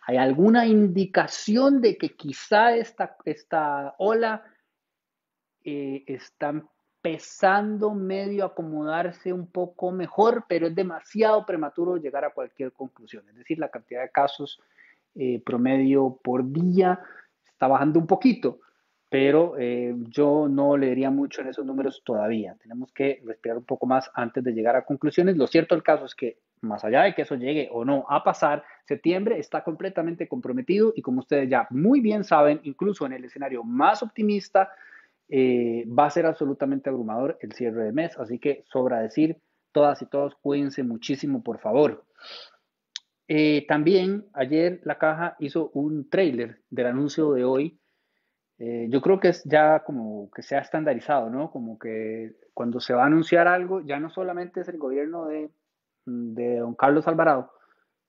¿Hay 0.06 0.16
alguna 0.16 0.66
indicación 0.66 1.82
de 1.82 1.98
que 1.98 2.16
quizá 2.16 2.74
esta, 2.74 3.18
esta 3.26 3.96
ola 3.98 4.44
eh, 5.62 6.04
está 6.06 6.54
empezando 7.02 7.94
medio 7.94 8.44
a 8.44 8.48
acomodarse 8.48 9.32
un 9.32 9.46
poco 9.46 9.90
mejor, 9.90 10.44
pero 10.48 10.66
es 10.66 10.74
demasiado 10.74 11.46
prematuro 11.46 11.96
llegar 11.96 12.24
a 12.24 12.30
cualquier 12.30 12.72
conclusión. 12.72 13.24
Es 13.30 13.36
decir, 13.36 13.58
la 13.58 13.70
cantidad 13.70 14.02
de 14.02 14.10
casos 14.10 14.60
eh, 15.14 15.42
promedio 15.44 16.18
por 16.22 16.52
día 16.52 17.00
está 17.46 17.68
bajando 17.68 17.98
un 17.98 18.06
poquito, 18.06 18.60
pero 19.08 19.54
eh, 19.58 19.94
yo 20.08 20.46
no 20.48 20.76
le 20.76 20.90
diría 20.90 21.10
mucho 21.10 21.40
en 21.40 21.48
esos 21.48 21.64
números 21.64 22.02
todavía. 22.04 22.54
Tenemos 22.60 22.92
que 22.92 23.22
respirar 23.24 23.56
un 23.56 23.64
poco 23.64 23.86
más 23.86 24.10
antes 24.14 24.44
de 24.44 24.52
llegar 24.52 24.76
a 24.76 24.84
conclusiones. 24.84 25.38
Lo 25.38 25.46
cierto 25.46 25.74
del 25.74 25.82
caso 25.82 26.04
es 26.04 26.14
que 26.14 26.36
más 26.60 26.84
allá 26.84 27.04
de 27.04 27.14
que 27.14 27.22
eso 27.22 27.34
llegue 27.34 27.70
o 27.72 27.82
no 27.86 28.04
a 28.10 28.22
pasar, 28.22 28.62
septiembre 28.84 29.38
está 29.38 29.64
completamente 29.64 30.28
comprometido 30.28 30.92
y 30.94 31.00
como 31.00 31.20
ustedes 31.20 31.48
ya 31.48 31.66
muy 31.70 32.00
bien 32.00 32.24
saben, 32.24 32.60
incluso 32.64 33.06
en 33.06 33.14
el 33.14 33.24
escenario 33.24 33.64
más 33.64 34.02
optimista, 34.02 34.70
eh, 35.32 35.84
va 35.86 36.06
a 36.06 36.10
ser 36.10 36.26
absolutamente 36.26 36.90
abrumador 36.90 37.38
el 37.40 37.52
cierre 37.52 37.84
de 37.84 37.92
mes, 37.92 38.18
así 38.18 38.40
que 38.40 38.64
sobra 38.66 39.00
decir, 39.00 39.40
todas 39.70 40.02
y 40.02 40.06
todos 40.06 40.34
cuídense 40.42 40.82
muchísimo, 40.82 41.44
por 41.44 41.60
favor. 41.60 42.04
Eh, 43.28 43.64
también 43.68 44.26
ayer 44.32 44.80
la 44.82 44.98
caja 44.98 45.36
hizo 45.38 45.70
un 45.70 46.10
trailer 46.10 46.62
del 46.68 46.86
anuncio 46.86 47.32
de 47.32 47.44
hoy. 47.44 47.80
Eh, 48.58 48.88
yo 48.90 49.00
creo 49.00 49.20
que 49.20 49.28
es 49.28 49.44
ya 49.44 49.84
como 49.84 50.32
que 50.32 50.42
se 50.42 50.56
ha 50.56 50.60
estandarizado, 50.60 51.30
¿no? 51.30 51.52
Como 51.52 51.78
que 51.78 52.32
cuando 52.52 52.80
se 52.80 52.92
va 52.92 53.04
a 53.04 53.06
anunciar 53.06 53.46
algo, 53.46 53.82
ya 53.82 54.00
no 54.00 54.10
solamente 54.10 54.62
es 54.62 54.68
el 54.68 54.78
gobierno 54.78 55.26
de, 55.26 55.48
de 56.06 56.56
don 56.56 56.74
Carlos 56.74 57.06
Alvarado, 57.06 57.52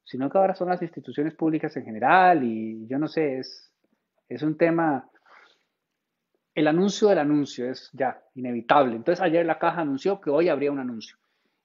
sino 0.03 0.27
que 0.27 0.39
ahora 0.39 0.55
son 0.55 0.69
las 0.69 0.81
instituciones 0.81 1.35
públicas 1.35 1.77
en 1.77 1.85
general 1.85 2.43
y 2.43 2.87
yo 2.87 2.97
no 2.97 3.07
sé, 3.07 3.37
es, 3.37 3.71
es 4.27 4.41
un 4.41 4.57
tema 4.57 5.07
el 6.53 6.67
anuncio 6.67 7.09
del 7.09 7.19
anuncio 7.19 7.69
es 7.69 7.89
ya 7.93 8.21
inevitable. 8.35 8.95
Entonces 8.95 9.21
ayer 9.21 9.45
la 9.45 9.59
caja 9.59 9.81
anunció 9.81 10.19
que 10.19 10.29
hoy 10.29 10.49
habría 10.49 10.71
un 10.71 10.79
anuncio. 10.79 11.17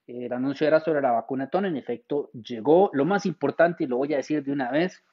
El 0.05 0.31
anuncio 0.31 0.65
era 0.65 0.79
sobre 0.79 1.01
la 1.01 1.11
vacuna 1.11 1.49
TON, 1.49 1.65
en 1.65 1.75
efecto 1.75 2.31
llegó. 2.31 2.89
Lo 2.93 3.03
más 3.03 3.25
importante, 3.25 3.83
y 3.83 3.87
lo 3.87 3.97
voy 3.97 4.13
a 4.13 4.17
decir 4.17 4.43
de 4.43 4.53
una 4.53 4.71
vez, 4.71 5.03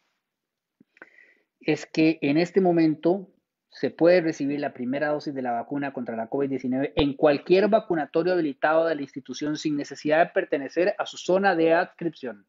es 1.60 1.86
que 1.86 2.18
en 2.22 2.36
este 2.36 2.60
momento 2.60 3.28
se 3.70 3.90
puede 3.90 4.20
recibir 4.20 4.60
la 4.60 4.72
primera 4.72 5.08
dosis 5.08 5.34
de 5.34 5.42
la 5.42 5.50
vacuna 5.50 5.92
contra 5.92 6.14
la 6.14 6.30
COVID-19 6.30 6.92
en 6.94 7.14
cualquier 7.14 7.68
vacunatorio 7.68 8.34
habilitado 8.34 8.86
de 8.86 8.94
la 8.94 9.02
institución 9.02 9.56
sin 9.56 9.76
necesidad 9.76 10.20
de 10.20 10.32
pertenecer 10.32 10.94
a 10.96 11.06
su 11.06 11.16
zona 11.16 11.56
de 11.56 11.74
adscripción. 11.74 12.46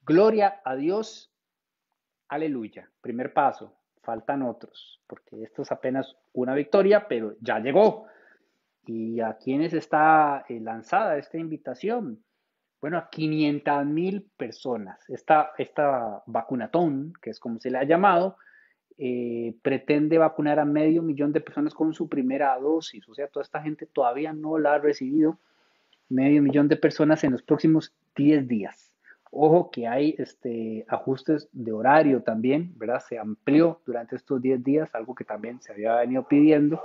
Gloria 0.00 0.62
a 0.64 0.76
Dios. 0.76 1.30
Aleluya. 2.28 2.90
Primer 3.02 3.34
paso 3.34 3.76
faltan 4.04 4.42
otros, 4.42 5.00
porque 5.06 5.42
esto 5.42 5.62
es 5.62 5.72
apenas 5.72 6.16
una 6.32 6.54
victoria, 6.54 7.06
pero 7.08 7.34
ya 7.40 7.58
llegó. 7.58 8.06
¿Y 8.86 9.20
a 9.20 9.38
quiénes 9.38 9.72
está 9.72 10.44
eh, 10.48 10.60
lanzada 10.60 11.16
esta 11.16 11.38
invitación? 11.38 12.22
Bueno, 12.80 12.98
a 12.98 13.08
500 13.08 13.86
mil 13.86 14.22
personas. 14.36 14.98
Esta, 15.08 15.52
esta 15.56 16.22
vacunatón, 16.26 17.14
que 17.22 17.30
es 17.30 17.40
como 17.40 17.58
se 17.58 17.70
le 17.70 17.78
ha 17.78 17.84
llamado, 17.84 18.36
eh, 18.98 19.54
pretende 19.62 20.18
vacunar 20.18 20.58
a 20.60 20.64
medio 20.64 21.02
millón 21.02 21.32
de 21.32 21.40
personas 21.40 21.74
con 21.74 21.94
su 21.94 22.08
primera 22.08 22.58
dosis. 22.58 23.08
O 23.08 23.14
sea, 23.14 23.28
toda 23.28 23.42
esta 23.42 23.62
gente 23.62 23.86
todavía 23.86 24.32
no 24.32 24.58
la 24.58 24.74
ha 24.74 24.78
recibido. 24.78 25.38
Medio 26.10 26.42
millón 26.42 26.68
de 26.68 26.76
personas 26.76 27.24
en 27.24 27.32
los 27.32 27.42
próximos 27.42 27.94
10 28.16 28.46
días. 28.46 28.93
Ojo 29.36 29.70
que 29.70 29.88
hay 29.88 30.14
este, 30.18 30.84
ajustes 30.88 31.48
de 31.52 31.72
horario 31.72 32.22
también, 32.22 32.72
¿verdad? 32.76 33.00
Se 33.00 33.18
amplió 33.18 33.80
durante 33.84 34.16
estos 34.16 34.40
10 34.40 34.62
días, 34.62 34.94
algo 34.94 35.14
que 35.14 35.24
también 35.24 35.60
se 35.60 35.72
había 35.72 35.96
venido 35.96 36.28
pidiendo, 36.28 36.82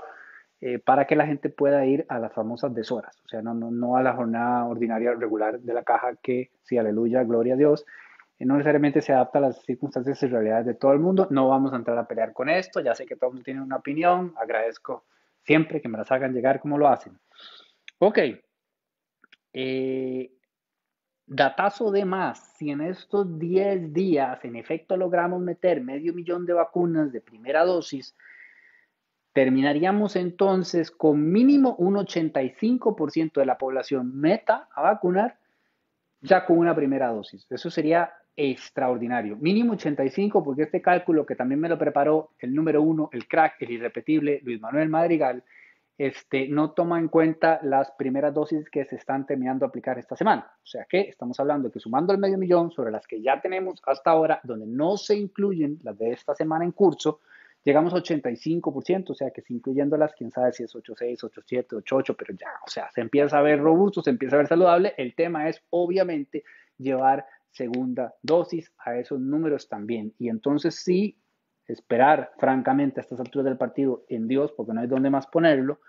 eh, 0.61 0.79
para 0.79 1.05
que 1.05 1.15
la 1.15 1.25
gente 1.25 1.49
pueda 1.49 1.85
ir 1.85 2.05
a 2.09 2.19
las 2.19 2.33
famosas 2.33 2.73
deshoras, 2.73 3.21
o 3.23 3.29
sea, 3.29 3.41
no, 3.41 3.95
a 3.95 4.03
la 4.03 4.13
jornada 4.13 4.65
ordinaria 4.65 5.13
regular 5.13 5.59
de 5.59 5.73
la 5.73 5.83
caja 5.83 6.15
que, 6.21 6.51
sí, 6.63 6.77
aleluya, 6.77 7.23
gloria 7.23 7.53
a 7.53 7.57
Dios, 7.57 7.85
no 8.39 8.55
necesariamente 8.55 9.01
se 9.01 9.13
adapta 9.13 9.39
a 9.39 9.41
las 9.41 9.61
circunstancias 9.63 10.21
y 10.23 10.27
realidades 10.27 10.65
de 10.65 10.73
todo 10.73 10.93
el 10.93 10.99
mundo. 10.99 11.27
No 11.29 11.49
vamos 11.49 11.73
a 11.73 11.75
entrar 11.75 11.97
a 11.97 12.07
pelear 12.07 12.31
con 12.31 12.49
esto, 12.49 12.79
ya 12.79 12.95
sé 12.95 13.05
que 13.05 13.15
todo 13.15 13.29
el 13.29 13.33
mundo 13.33 13.43
tiene 13.43 13.61
una 13.61 13.75
opinión, 13.75 14.33
agradezco 14.37 15.05
siempre 15.43 15.81
que 15.81 15.89
me 15.89 15.97
las 15.97 16.11
hagan 16.11 16.33
llegar 16.33 16.59
como 16.59 16.77
lo 16.77 16.87
hacen. 16.87 17.19
Ok, 17.97 18.19
eh, 19.53 20.31
datazo 21.29 21.91
de 21.91 22.05
más, 22.05 22.39
si 22.57 22.71
en 22.71 22.81
estos 22.81 23.37
10 23.37 23.93
días 23.93 24.43
en 24.43 24.55
efecto 24.55 24.97
logramos 24.97 25.41
meter 25.41 25.81
medio 25.81 26.13
millón 26.13 26.45
de 26.45 26.53
vacunas 26.53 27.11
de 27.11 27.21
primera 27.21 27.63
dosis, 27.63 28.15
terminaríamos 29.31 30.15
entonces 30.15 30.89
con 30.89 31.31
mínimo 31.31 31.75
un 31.77 31.95
85% 31.95 33.33
de 33.33 33.45
la 33.45 33.57
población 33.57 34.19
meta 34.19 34.67
a 34.73 34.81
vacunar 34.81 35.37
ya 36.19 36.45
con 36.45 36.57
una 36.57 36.75
primera 36.75 37.09
dosis. 37.09 37.45
Eso 37.49 37.69
sería 37.69 38.11
extraordinario. 38.35 39.37
Mínimo 39.37 39.73
85, 39.73 40.43
porque 40.43 40.63
este 40.63 40.81
cálculo 40.81 41.25
que 41.25 41.35
también 41.35 41.59
me 41.59 41.69
lo 41.69 41.77
preparó 41.77 42.31
el 42.39 42.55
número 42.55 42.81
uno, 42.81 43.09
el 43.13 43.27
crack, 43.27 43.61
el 43.61 43.71
irrepetible 43.71 44.41
Luis 44.43 44.59
Manuel 44.59 44.89
Madrigal, 44.89 45.43
este, 45.99 46.47
no 46.47 46.71
toma 46.71 46.97
en 46.97 47.09
cuenta 47.09 47.59
las 47.61 47.91
primeras 47.91 48.33
dosis 48.33 48.69
que 48.69 48.85
se 48.85 48.95
están 48.95 49.25
terminando 49.25 49.65
de 49.65 49.67
aplicar 49.67 49.99
esta 49.99 50.15
semana. 50.15 50.49
O 50.63 50.65
sea 50.65 50.85
que 50.89 51.01
estamos 51.01 51.37
hablando 51.41 51.67
de 51.67 51.73
que 51.73 51.81
sumando 51.81 52.13
el 52.13 52.19
medio 52.19 52.37
millón 52.37 52.71
sobre 52.71 52.89
las 52.89 53.05
que 53.05 53.21
ya 53.21 53.41
tenemos 53.41 53.81
hasta 53.85 54.11
ahora, 54.11 54.39
donde 54.43 54.65
no 54.65 54.95
se 54.95 55.17
incluyen 55.17 55.77
las 55.83 55.97
de 55.97 56.11
esta 56.11 56.33
semana 56.33 56.63
en 56.63 56.71
curso, 56.71 57.19
llegamos 57.65 57.93
a 57.93 57.97
85%, 57.97 59.09
o 59.09 59.13
sea 59.13 59.31
que 59.31 59.41
si 59.41 59.53
incluyéndolas, 59.53 60.13
quién 60.13 60.31
sabe 60.31 60.53
si 60.53 60.63
es 60.63 60.73
86, 60.73 61.21
87, 61.21 61.75
88, 61.75 62.15
pero 62.15 62.33
ya, 62.33 62.47
o 62.65 62.69
sea, 62.69 62.89
se 62.91 63.01
empieza 63.01 63.37
a 63.37 63.41
ver 63.41 63.59
robusto, 63.59 64.01
se 64.01 64.11
empieza 64.11 64.37
a 64.37 64.39
ver 64.39 64.47
saludable. 64.47 64.93
El 64.95 65.13
tema 65.15 65.49
es 65.49 65.61
obviamente 65.69 66.45
llevar 66.77 67.25
segunda 67.51 68.15
dosis 68.21 68.71
a 68.77 68.95
esos 68.95 69.19
números 69.19 69.67
también. 69.67 70.13
Y 70.17 70.29
entonces 70.29 70.75
sí, 70.75 71.17
esperar 71.69 72.31
francamente 72.37 72.99
a 72.99 73.03
estas 73.03 73.19
alturas 73.19 73.45
del 73.45 73.57
partido 73.57 74.03
en 74.09 74.27
Dios, 74.27 74.51
porque 74.51 74.73
no 74.73 74.81
hay 74.81 74.87
dónde 74.87 75.09
más 75.09 75.27
ponerlo, 75.27 75.79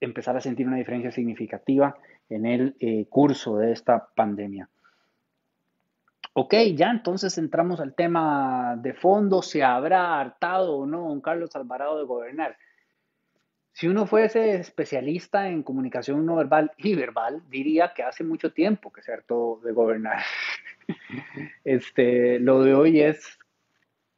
empezar 0.00 0.36
a 0.36 0.40
sentir 0.40 0.66
una 0.66 0.76
diferencia 0.76 1.10
significativa 1.10 1.96
en 2.28 2.46
el 2.46 2.76
eh, 2.80 3.06
curso 3.08 3.58
de 3.58 3.72
esta 3.72 4.08
pandemia. 4.14 4.68
Ok, 6.32 6.54
ya 6.74 6.90
entonces 6.90 7.36
entramos 7.38 7.80
al 7.80 7.94
tema 7.94 8.76
de 8.78 8.94
fondo. 8.94 9.42
¿Se 9.42 9.64
habrá 9.64 10.20
hartado 10.20 10.76
o 10.76 10.86
no 10.86 11.08
don 11.08 11.20
Carlos 11.20 11.54
Alvarado 11.56 11.98
de 11.98 12.04
gobernar? 12.04 12.56
Si 13.72 13.88
uno 13.88 14.06
fuese 14.06 14.54
especialista 14.54 15.48
en 15.48 15.62
comunicación 15.62 16.24
no 16.24 16.36
verbal 16.36 16.70
y 16.76 16.94
verbal, 16.94 17.42
diría 17.48 17.92
que 17.94 18.02
hace 18.02 18.24
mucho 18.24 18.52
tiempo 18.52 18.92
que 18.92 19.02
se 19.02 19.12
hartó 19.12 19.60
de 19.64 19.72
gobernar. 19.72 20.22
Este, 21.64 22.40
lo 22.40 22.64
de 22.64 22.74
hoy 22.74 23.00
es 23.00 23.39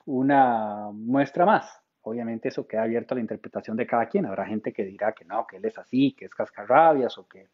una 0.07 0.91
muestra 0.93 1.47
más. 1.47 1.81
Obviamente 2.03 2.49
eso 2.49 2.67
queda 2.67 2.83
abierto 2.83 3.15
a 3.15 3.17
la 3.17 3.21
interpretación 3.21 3.77
de 3.77 3.87
cada 3.87 4.07
quien. 4.07 4.27
Habrá 4.27 4.47
gente 4.47 4.73
que 4.73 4.85
dirá 4.85 5.13
que 5.13 5.25
no, 5.25 5.47
que 5.47 5.57
él 5.57 5.65
es 5.65 5.79
así, 5.79 6.13
que 6.13 6.25
es 6.25 6.35
cascarrabias 6.35 7.17
o 7.19 7.29
que 7.29 7.47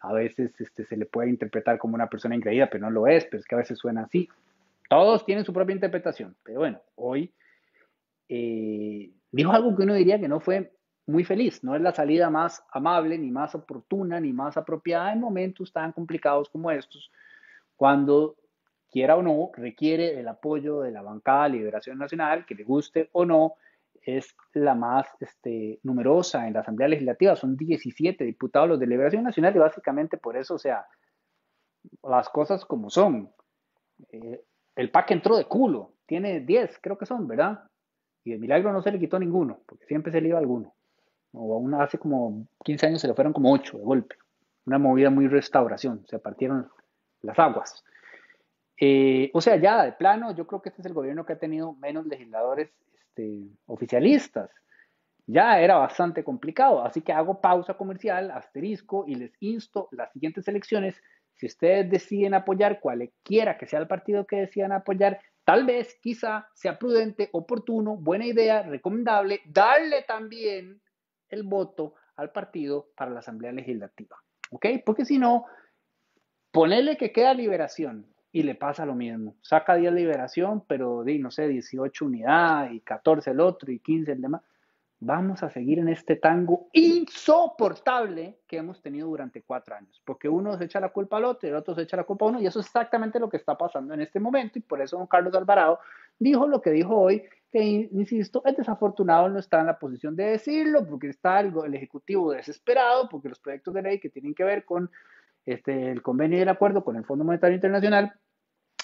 a 0.00 0.12
veces 0.12 0.58
este, 0.60 0.84
se 0.84 0.96
le 0.96 1.06
puede 1.06 1.30
interpretar 1.30 1.78
como 1.78 1.94
una 1.94 2.08
persona 2.08 2.34
increíble, 2.34 2.68
pero 2.70 2.84
no 2.84 2.90
lo 2.90 3.06
es, 3.06 3.24
pero 3.24 3.40
es 3.40 3.46
que 3.46 3.54
a 3.54 3.58
veces 3.58 3.78
suena 3.78 4.02
así. 4.02 4.28
Todos 4.88 5.24
tienen 5.24 5.44
su 5.44 5.52
propia 5.52 5.74
interpretación, 5.74 6.34
pero 6.42 6.60
bueno, 6.60 6.80
hoy 6.96 7.32
eh, 8.28 9.10
dijo 9.30 9.52
algo 9.52 9.74
que 9.76 9.82
uno 9.82 9.94
diría 9.94 10.20
que 10.20 10.28
no 10.28 10.40
fue 10.40 10.72
muy 11.06 11.24
feliz. 11.24 11.62
No 11.62 11.74
es 11.74 11.82
la 11.82 11.92
salida 11.92 12.30
más 12.30 12.64
amable, 12.70 13.18
ni 13.18 13.30
más 13.30 13.54
oportuna, 13.54 14.20
ni 14.20 14.32
más 14.32 14.56
apropiada 14.56 15.12
en 15.12 15.20
momentos 15.20 15.72
tan 15.72 15.92
complicados 15.92 16.48
como 16.48 16.70
estos, 16.70 17.10
cuando 17.76 18.36
quiera 18.94 19.16
o 19.16 19.22
no, 19.22 19.50
requiere 19.54 20.20
el 20.20 20.28
apoyo 20.28 20.80
de 20.80 20.92
la 20.92 21.02
bancada 21.02 21.48
Liberación 21.48 21.98
Nacional, 21.98 22.46
que 22.46 22.54
le 22.54 22.62
guste 22.62 23.10
o 23.12 23.24
no, 23.24 23.54
es 24.00 24.36
la 24.52 24.74
más 24.74 25.06
este, 25.18 25.80
numerosa 25.82 26.46
en 26.46 26.54
la 26.54 26.60
Asamblea 26.60 26.88
Legislativa, 26.88 27.34
son 27.34 27.56
17 27.56 28.22
diputados 28.22 28.68
los 28.68 28.78
de 28.78 28.86
Liberación 28.86 29.24
Nacional 29.24 29.56
y 29.56 29.58
básicamente 29.58 30.16
por 30.16 30.36
eso, 30.36 30.54
o 30.54 30.58
sea, 30.58 30.86
las 32.04 32.28
cosas 32.28 32.64
como 32.64 32.88
son. 32.88 33.32
Eh, 34.12 34.44
el 34.76 34.90
PAC 34.90 35.10
entró 35.10 35.36
de 35.36 35.46
culo, 35.46 35.94
tiene 36.06 36.40
10, 36.40 36.78
creo 36.80 36.96
que 36.96 37.06
son, 37.06 37.26
¿verdad? 37.26 37.64
Y 38.22 38.30
de 38.30 38.38
milagro 38.38 38.72
no 38.72 38.80
se 38.80 38.92
le 38.92 39.00
quitó 39.00 39.18
ninguno, 39.18 39.58
porque 39.66 39.86
siempre 39.86 40.12
se 40.12 40.20
le 40.20 40.28
iba 40.28 40.38
alguno 40.38 40.72
o 41.34 41.58
una, 41.58 41.82
hace 41.82 41.98
como 41.98 42.46
15 42.64 42.86
años 42.86 43.00
se 43.00 43.08
le 43.08 43.14
fueron 43.14 43.32
como 43.32 43.52
8 43.52 43.78
de 43.78 43.84
golpe. 43.84 44.16
Una 44.66 44.78
movida 44.78 45.10
muy 45.10 45.26
restauración, 45.26 46.06
se 46.06 46.18
partieron 46.18 46.68
las 47.22 47.38
aguas. 47.38 47.84
Eh, 48.80 49.30
o 49.32 49.40
sea, 49.40 49.56
ya 49.56 49.84
de 49.84 49.92
plano, 49.92 50.34
yo 50.34 50.46
creo 50.46 50.60
que 50.60 50.70
este 50.70 50.82
es 50.82 50.86
el 50.86 50.94
gobierno 50.94 51.24
que 51.24 51.34
ha 51.34 51.38
tenido 51.38 51.74
menos 51.74 52.06
legisladores 52.06 52.70
este, 52.92 53.48
oficialistas. 53.66 54.50
Ya 55.26 55.60
era 55.60 55.76
bastante 55.76 56.22
complicado, 56.22 56.84
así 56.84 57.00
que 57.00 57.12
hago 57.12 57.40
pausa 57.40 57.74
comercial, 57.74 58.30
asterisco, 58.30 59.04
y 59.06 59.14
les 59.14 59.32
insto 59.40 59.88
las 59.92 60.12
siguientes 60.12 60.46
elecciones. 60.48 61.00
Si 61.34 61.46
ustedes 61.46 61.90
deciden 61.90 62.34
apoyar 62.34 62.80
cualquiera 62.80 63.56
que 63.56 63.66
sea 63.66 63.80
el 63.80 63.88
partido 63.88 64.26
que 64.26 64.36
decidan 64.36 64.72
apoyar, 64.72 65.20
tal 65.44 65.64
vez, 65.64 65.98
quizá, 66.02 66.48
sea 66.54 66.78
prudente, 66.78 67.30
oportuno, 67.32 67.96
buena 67.96 68.26
idea, 68.26 68.62
recomendable, 68.62 69.40
darle 69.46 70.02
también 70.02 70.80
el 71.30 71.42
voto 71.42 71.94
al 72.16 72.30
partido 72.30 72.90
para 72.96 73.10
la 73.10 73.20
Asamblea 73.20 73.52
Legislativa. 73.52 74.16
¿Ok? 74.50 74.66
Porque 74.84 75.04
si 75.04 75.18
no, 75.18 75.46
ponerle 76.52 76.96
que 76.96 77.12
queda 77.12 77.34
liberación 77.34 78.13
y 78.34 78.42
le 78.42 78.56
pasa 78.56 78.84
lo 78.84 78.96
mismo. 78.96 79.36
Saca 79.42 79.76
10 79.76 79.92
liberación, 79.92 80.64
pero 80.66 81.04
di, 81.04 81.20
no 81.20 81.30
sé, 81.30 81.46
18 81.46 82.04
unidades 82.04 82.72
y 82.72 82.80
14 82.80 83.30
el 83.30 83.38
otro 83.38 83.70
y 83.70 83.78
15 83.78 84.10
el 84.10 84.20
demás. 84.20 84.42
Vamos 84.98 85.44
a 85.44 85.50
seguir 85.50 85.78
en 85.78 85.88
este 85.88 86.16
tango 86.16 86.66
insoportable 86.72 88.40
que 88.48 88.56
hemos 88.56 88.82
tenido 88.82 89.06
durante 89.06 89.42
cuatro 89.42 89.76
años, 89.76 90.02
porque 90.04 90.28
uno 90.28 90.58
se 90.58 90.64
echa 90.64 90.80
la 90.80 90.88
culpa 90.88 91.18
al 91.18 91.26
otro 91.26 91.46
y 91.48 91.52
el 91.52 91.56
otro 91.56 91.76
se 91.76 91.82
echa 91.82 91.96
la 91.96 92.02
culpa 92.02 92.24
a 92.24 92.28
uno, 92.30 92.40
y 92.40 92.46
eso 92.46 92.58
es 92.58 92.66
exactamente 92.66 93.20
lo 93.20 93.28
que 93.28 93.36
está 93.36 93.56
pasando 93.56 93.94
en 93.94 94.00
este 94.00 94.18
momento, 94.18 94.58
y 94.58 94.62
por 94.62 94.82
eso 94.82 94.98
don 94.98 95.06
Carlos 95.06 95.32
Alvarado 95.36 95.78
dijo 96.18 96.48
lo 96.48 96.60
que 96.60 96.70
dijo 96.70 96.96
hoy, 96.96 97.22
que, 97.52 97.62
insisto, 97.62 98.42
es 98.44 98.56
desafortunado 98.56 99.28
no 99.28 99.38
está 99.38 99.60
en 99.60 99.66
la 99.66 99.78
posición 99.78 100.16
de 100.16 100.24
decirlo, 100.24 100.84
porque 100.84 101.08
está 101.08 101.38
el, 101.38 101.52
el, 101.64 101.74
Ejecutivo 101.76 102.32
desesperado, 102.32 103.08
porque 103.08 103.28
los 103.28 103.38
proyectos 103.38 103.74
de 103.74 103.82
ley 103.82 104.00
que 104.00 104.10
tienen 104.10 104.34
que 104.34 104.42
ver 104.42 104.64
con 104.64 104.90
este, 105.46 105.90
el 105.90 106.02
convenio 106.02 106.38
y 106.38 106.42
el 106.42 106.48
acuerdo 106.48 106.82
con 106.82 106.96
el 106.96 107.04
Fondo 107.04 107.24
Monetario 107.24 107.54
Internacional 107.54 108.14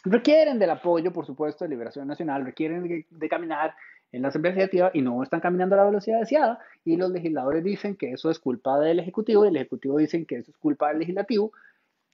requieren 0.04 0.58
del 0.58 0.70
apoyo, 0.70 1.12
por 1.12 1.26
supuesto, 1.26 1.64
de 1.64 1.70
Liberación 1.70 2.06
Nacional, 2.08 2.44
requieren 2.44 2.86
de, 2.86 3.06
de 3.08 3.28
caminar 3.28 3.74
en 4.12 4.22
la 4.22 4.28
Asamblea 4.28 4.54
Legislativa 4.54 4.90
y 4.92 5.02
no 5.02 5.22
están 5.22 5.40
caminando 5.40 5.74
a 5.74 5.78
la 5.78 5.84
velocidad 5.84 6.20
deseada, 6.20 6.58
y 6.84 6.96
los 6.96 7.10
legisladores 7.10 7.62
dicen 7.62 7.96
que 7.96 8.12
eso 8.12 8.30
es 8.30 8.38
culpa 8.38 8.78
del 8.80 8.98
Ejecutivo, 8.98 9.44
y 9.44 9.48
el 9.48 9.56
Ejecutivo 9.56 9.98
dicen 9.98 10.26
que 10.26 10.36
eso 10.36 10.50
es 10.50 10.56
culpa 10.58 10.88
del 10.88 10.98
Legislativo, 10.98 11.52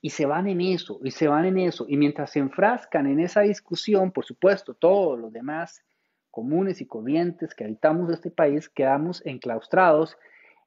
y 0.00 0.10
se 0.10 0.26
van 0.26 0.46
en 0.46 0.60
eso, 0.60 1.00
y 1.02 1.10
se 1.10 1.26
van 1.26 1.46
en 1.46 1.58
eso, 1.58 1.86
y 1.88 1.96
mientras 1.96 2.30
se 2.30 2.38
enfrascan 2.38 3.06
en 3.06 3.20
esa 3.20 3.40
discusión, 3.40 4.12
por 4.12 4.24
supuesto, 4.24 4.74
todos 4.74 5.18
los 5.18 5.32
demás 5.32 5.82
comunes 6.30 6.82
y 6.82 6.86
corrientes 6.86 7.54
que 7.54 7.64
habitamos 7.64 8.12
este 8.12 8.30
país 8.30 8.68
quedamos 8.68 9.24
enclaustrados 9.24 10.18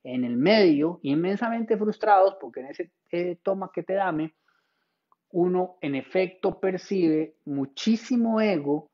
en 0.04 0.24
el 0.24 0.36
medio, 0.36 1.00
inmensamente 1.04 1.78
frustrados, 1.78 2.38
porque 2.42 2.62
en 2.62 2.66
ese 2.68 2.92
eh, 3.12 3.38
toma 3.44 3.70
que 3.74 3.84
te 3.84 3.94
dame, 3.94 4.34
uno 5.32 5.78
en 5.82 5.96
efecto 5.96 6.60
percibe 6.60 7.38
muchísimo 7.46 8.42
ego 8.42 8.92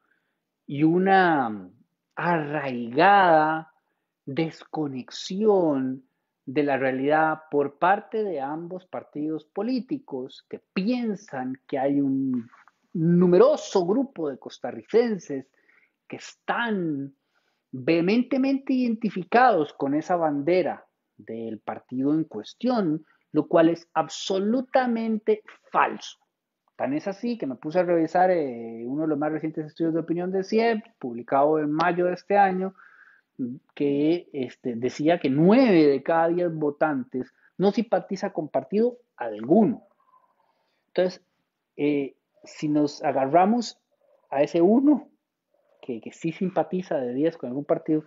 y 0.66 0.84
una 0.84 1.70
arraigada 2.16 3.74
desconexión 4.26 6.04
de 6.46 6.64
la 6.64 6.78
realidad 6.78 7.42
por 7.50 7.78
parte 7.78 8.24
de 8.24 8.40
ambos 8.40 8.86
partidos 8.86 9.46
políticos 9.46 10.46
que 10.50 10.60
piensan 10.74 11.60
que 11.68 11.80
hay 11.80 12.00
un 12.00 12.48
numeroso 12.94 13.86
grupo 13.86 14.30
de 14.30 14.38
costarricenses 14.38 15.48
que 16.08 16.18
están 16.18 17.16
vehementemente 17.72 18.74
identificados 18.74 19.74
con 19.74 19.96
esa 19.96 20.16
bandera 20.16 20.86
del 21.18 21.60
partido 21.60 22.14
en 22.14 22.24
cuestión, 22.26 23.06
lo 23.32 23.48
cual 23.48 23.70
es 23.70 23.88
absolutamente 23.94 25.42
falso. 25.72 26.25
Tan 26.76 26.94
es 26.94 27.08
así 27.08 27.38
que 27.38 27.48
me 27.48 27.56
puse 27.56 27.80
a 27.80 27.84
revisar 27.84 28.32
eh, 28.32 28.84
uno 28.86 29.04
de 29.04 29.08
los 29.08 29.18
más 29.18 29.32
recientes 29.32 29.66
estudios 29.66 29.94
de 29.94 30.02
opinión 30.02 30.32
de 30.32 30.44
CIEP, 30.44 30.84
publicado 31.00 31.60
en 31.60 31.72
mayo 31.72 32.06
de 32.06 32.14
este 32.14 32.38
año, 32.38 32.74
que 33.74 34.30
este, 34.34 34.76
decía 34.76 35.20
que 35.20 35.30
9 35.30 35.88
de 35.88 36.04
cada 36.04 36.28
10 36.30 36.54
votantes 36.56 37.34
no 37.58 37.72
simpatiza 37.72 38.32
con 38.32 38.50
partido 38.50 38.98
alguno. 39.16 39.84
Entonces, 40.88 41.22
eh, 41.78 42.16
si 42.44 42.68
nos 42.68 43.04
agarramos 43.04 43.80
a 44.30 44.42
ese 44.42 44.62
uno 44.62 45.10
que, 45.82 46.02
que 46.02 46.12
sí 46.12 46.32
simpatiza 46.32 46.98
de 46.98 47.14
10 47.14 47.38
con 47.38 47.50
algún 47.50 47.66
partido, 47.66 48.04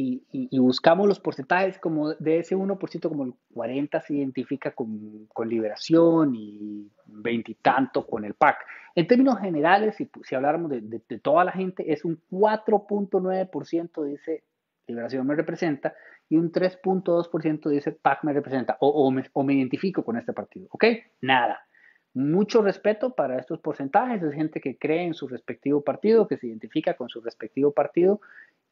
y, 0.00 0.58
buscamos 0.60 1.08
los 1.08 1.18
porcentajes 1.18 1.78
como 1.78 2.14
de 2.14 2.38
ese 2.38 2.56
1%, 2.56 3.08
como 3.08 3.24
el 3.24 3.34
40% 3.52 4.00
se 4.06 4.14
identifica 4.14 4.70
con, 4.70 5.26
con 5.32 5.48
liberación 5.48 6.36
y 6.36 6.88
veintitanto 7.06 8.06
con 8.06 8.24
el 8.24 8.34
PAC. 8.34 8.58
En 8.94 9.08
términos 9.08 9.40
generales, 9.40 9.96
si, 9.96 10.08
si 10.22 10.36
habláramos 10.36 10.70
de, 10.70 10.82
de, 10.82 11.18
toda 11.18 11.44
la 11.44 11.50
gente, 11.50 11.92
es 11.92 12.04
un 12.04 12.22
4.9% 12.30 14.04
dice 14.04 14.44
liberación 14.86 15.26
me 15.26 15.34
representa 15.34 15.94
y 16.30 16.36
un 16.36 16.52
3.2% 16.52 17.68
dice 17.68 17.92
PAC 17.92 18.22
me 18.22 18.32
representa 18.32 18.76
o, 18.80 18.88
o, 18.88 19.10
me, 19.10 19.24
o 19.32 19.42
me 19.42 19.54
identifico 19.54 20.04
con 20.04 20.16
este 20.16 20.32
partido. 20.32 20.68
¿Ok? 20.70 20.84
Nada. 21.20 21.66
Mucho 22.14 22.62
respeto 22.62 23.14
para 23.14 23.38
estos 23.38 23.60
porcentajes. 23.60 24.22
Es 24.22 24.32
gente 24.32 24.60
que 24.60 24.78
cree 24.78 25.04
en 25.04 25.14
su 25.14 25.26
respectivo 25.28 25.82
partido, 25.82 26.28
que 26.28 26.36
se 26.36 26.46
identifica 26.46 26.94
con 26.94 27.08
su 27.08 27.20
respectivo 27.20 27.72
partido 27.72 28.20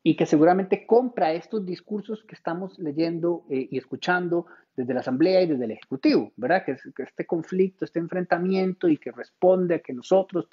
y 0.06 0.14
que 0.14 0.24
seguramente 0.24 0.86
compra 0.86 1.32
estos 1.32 1.66
discursos 1.66 2.22
que 2.22 2.36
estamos 2.36 2.78
leyendo 2.78 3.42
eh, 3.50 3.66
y 3.72 3.76
escuchando 3.76 4.46
desde 4.76 4.94
la 4.94 5.00
Asamblea 5.00 5.42
y 5.42 5.48
desde 5.48 5.64
el 5.64 5.72
Ejecutivo, 5.72 6.30
¿verdad? 6.36 6.64
Que, 6.64 6.76
este 7.02 7.26
conflicto, 7.26 7.84
este 7.84 7.98
enfrentamiento 7.98 8.86
y 8.86 8.98
que 8.98 9.10
responde 9.10 9.74
a 9.74 9.78
que 9.80 9.92
nosotros, 9.92 10.48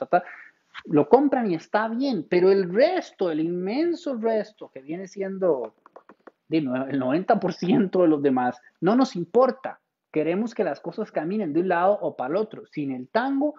lo 0.86 1.08
compran 1.08 1.52
y 1.52 1.54
está 1.54 1.88
bien, 1.88 2.26
pero 2.28 2.52
el 2.52 2.74
resto, 2.74 3.30
el 3.30 3.42
inmenso 3.42 4.16
resto 4.16 4.72
que 4.74 4.82
viene 4.82 5.08
siendo 5.08 5.76
el 6.50 6.68
90% 6.68 8.02
de 8.02 8.08
los 8.08 8.24
demás, 8.24 8.60
no 8.82 8.96
nos 8.96 9.16
importa. 9.16 9.80
Queremos 10.12 10.56
que 10.56 10.64
las 10.64 10.80
cosas 10.80 11.12
caminen 11.12 11.54
de 11.54 11.60
un 11.60 11.68
lado 11.68 12.00
o 12.02 12.16
para 12.16 12.32
el 12.32 12.38
otro. 12.38 12.66
Sin 12.72 12.92
el 12.92 13.08
tango, 13.08 13.54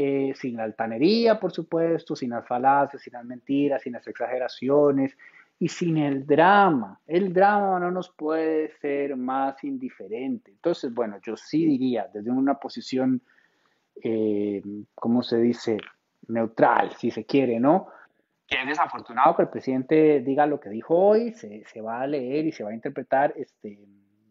eh, 0.00 0.32
sin 0.36 0.60
altanería, 0.60 1.40
por 1.40 1.50
supuesto, 1.50 2.14
sin 2.14 2.30
las 2.30 2.46
falacias, 2.46 3.02
sin 3.02 3.14
las 3.14 3.24
mentiras, 3.24 3.82
sin 3.82 3.94
las 3.94 4.06
exageraciones 4.06 5.18
y 5.58 5.66
sin 5.66 5.96
el 5.96 6.24
drama. 6.24 7.00
El 7.04 7.32
drama 7.32 7.80
no 7.80 7.90
nos 7.90 8.08
puede 8.08 8.70
ser 8.78 9.16
más 9.16 9.64
indiferente. 9.64 10.52
Entonces, 10.52 10.94
bueno, 10.94 11.18
yo 11.20 11.36
sí 11.36 11.66
diría, 11.66 12.08
desde 12.14 12.30
una 12.30 12.60
posición, 12.60 13.20
eh, 14.00 14.62
¿cómo 14.94 15.24
se 15.24 15.38
dice? 15.38 15.78
Neutral, 16.28 16.92
si 16.92 17.10
se 17.10 17.24
quiere, 17.24 17.58
¿no? 17.58 17.88
Que 18.46 18.60
es 18.60 18.68
desafortunado 18.68 19.34
que 19.34 19.42
el 19.42 19.48
presidente 19.48 20.20
diga 20.20 20.46
lo 20.46 20.60
que 20.60 20.70
dijo 20.70 20.94
hoy, 20.94 21.32
se, 21.32 21.64
se 21.64 21.80
va 21.80 22.02
a 22.02 22.06
leer 22.06 22.46
y 22.46 22.52
se 22.52 22.62
va 22.62 22.70
a 22.70 22.74
interpretar 22.74 23.34
este, 23.36 23.84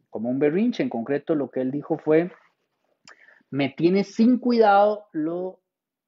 como 0.10 0.30
un 0.30 0.40
berrinche. 0.40 0.82
En 0.82 0.90
concreto, 0.90 1.36
lo 1.36 1.50
que 1.50 1.60
él 1.60 1.72
dijo 1.72 1.98
fue 1.98 2.32
me 3.50 3.70
tiene 3.70 4.04
sin 4.04 4.40
cuidado 4.40 5.08
lo 5.14 5.60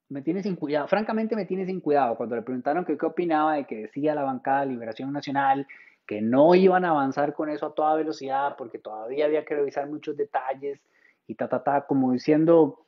me 0.09 0.23
tiene 0.23 0.41
sin 0.41 0.55
cuidado, 0.55 0.87
francamente 0.87 1.35
me 1.35 1.45
tiene 1.45 1.67
sin 1.67 1.81
cuidado. 1.81 2.17
Cuando 2.17 2.35
le 2.35 2.41
preguntaron 2.41 2.83
qué 2.83 2.97
opinaba 3.05 3.55
de 3.55 3.65
que 3.65 3.83
decía 3.83 4.15
la 4.15 4.23
bancada 4.23 4.61
de 4.61 4.71
Liberación 4.71 5.13
Nacional 5.13 5.67
que 6.07 6.21
no 6.21 6.55
iban 6.55 6.85
a 6.85 6.89
avanzar 6.89 7.35
con 7.35 7.49
eso 7.49 7.67
a 7.67 7.75
toda 7.75 7.95
velocidad 7.95 8.55
porque 8.57 8.79
todavía 8.79 9.25
había 9.25 9.45
que 9.45 9.53
revisar 9.53 9.87
muchos 9.87 10.17
detalles 10.17 10.81
y 11.27 11.35
ta, 11.35 11.47
ta, 11.47 11.63
ta, 11.63 11.85
como 11.85 12.11
diciendo, 12.11 12.87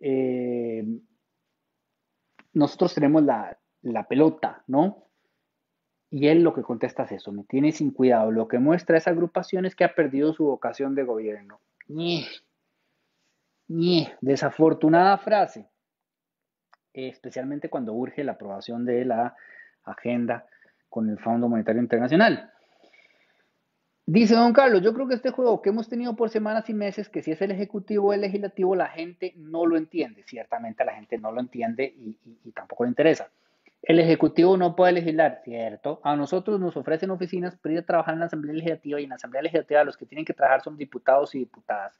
eh, 0.00 0.84
nosotros 2.52 2.94
tenemos 2.94 3.24
la, 3.24 3.58
la 3.82 4.06
pelota, 4.06 4.62
¿no? 4.68 5.06
Y 6.08 6.28
él 6.28 6.44
lo 6.44 6.54
que 6.54 6.62
contesta 6.62 7.02
es 7.02 7.12
eso, 7.12 7.32
me 7.32 7.42
tiene 7.42 7.72
sin 7.72 7.90
cuidado. 7.90 8.30
Lo 8.30 8.46
que 8.46 8.60
muestra 8.60 8.96
esa 8.96 9.10
agrupación 9.10 9.66
es 9.66 9.74
que 9.74 9.82
ha 9.82 9.96
perdido 9.96 10.32
su 10.32 10.44
vocación 10.44 10.94
de 10.94 11.02
gobierno. 11.02 11.60
Desafortunada 14.20 15.16
frase, 15.18 15.68
especialmente 16.92 17.70
cuando 17.70 17.92
urge 17.92 18.24
la 18.24 18.32
aprobación 18.32 18.84
de 18.84 19.04
la 19.04 19.36
agenda 19.84 20.44
con 20.88 21.08
el 21.08 21.20
Fondo 21.20 21.48
Monetario 21.48 21.80
Internacional. 21.80 22.52
Dice 24.06 24.34
don 24.34 24.52
Carlos, 24.52 24.82
yo 24.82 24.92
creo 24.92 25.06
que 25.06 25.14
este 25.14 25.30
juego 25.30 25.62
que 25.62 25.68
hemos 25.68 25.88
tenido 25.88 26.16
por 26.16 26.30
semanas 26.30 26.68
y 26.68 26.74
meses, 26.74 27.08
que 27.08 27.22
si 27.22 27.30
es 27.30 27.40
el 27.42 27.52
Ejecutivo 27.52 28.08
o 28.08 28.12
el 28.12 28.22
Legislativo, 28.22 28.74
la 28.74 28.88
gente 28.88 29.34
no 29.36 29.64
lo 29.66 29.76
entiende. 29.76 30.24
Ciertamente 30.24 30.84
la 30.84 30.94
gente 30.94 31.16
no 31.18 31.30
lo 31.30 31.40
entiende 31.40 31.84
y, 31.84 32.50
tampoco 32.50 32.82
le 32.82 32.90
interesa. 32.90 33.30
El 33.82 34.00
Ejecutivo 34.00 34.56
no 34.56 34.74
puede 34.74 34.94
legislar, 34.94 35.42
¿cierto? 35.44 36.00
A 36.02 36.16
nosotros 36.16 36.58
nos 36.58 36.76
ofrecen 36.76 37.10
oficinas 37.10 37.54
para 37.54 37.82
trabajar 37.82 38.14
en 38.14 38.20
la 38.20 38.26
Asamblea 38.26 38.54
Legislativa 38.54 39.00
y 39.00 39.04
en 39.04 39.10
la 39.10 39.14
Asamblea 39.14 39.42
Legislativa 39.42 39.84
los 39.84 39.96
que 39.96 40.06
tienen 40.06 40.24
que 40.24 40.34
trabajar 40.34 40.60
son 40.60 40.76
diputados 40.76 41.36
y 41.36 41.38
diputadas. 41.38 41.96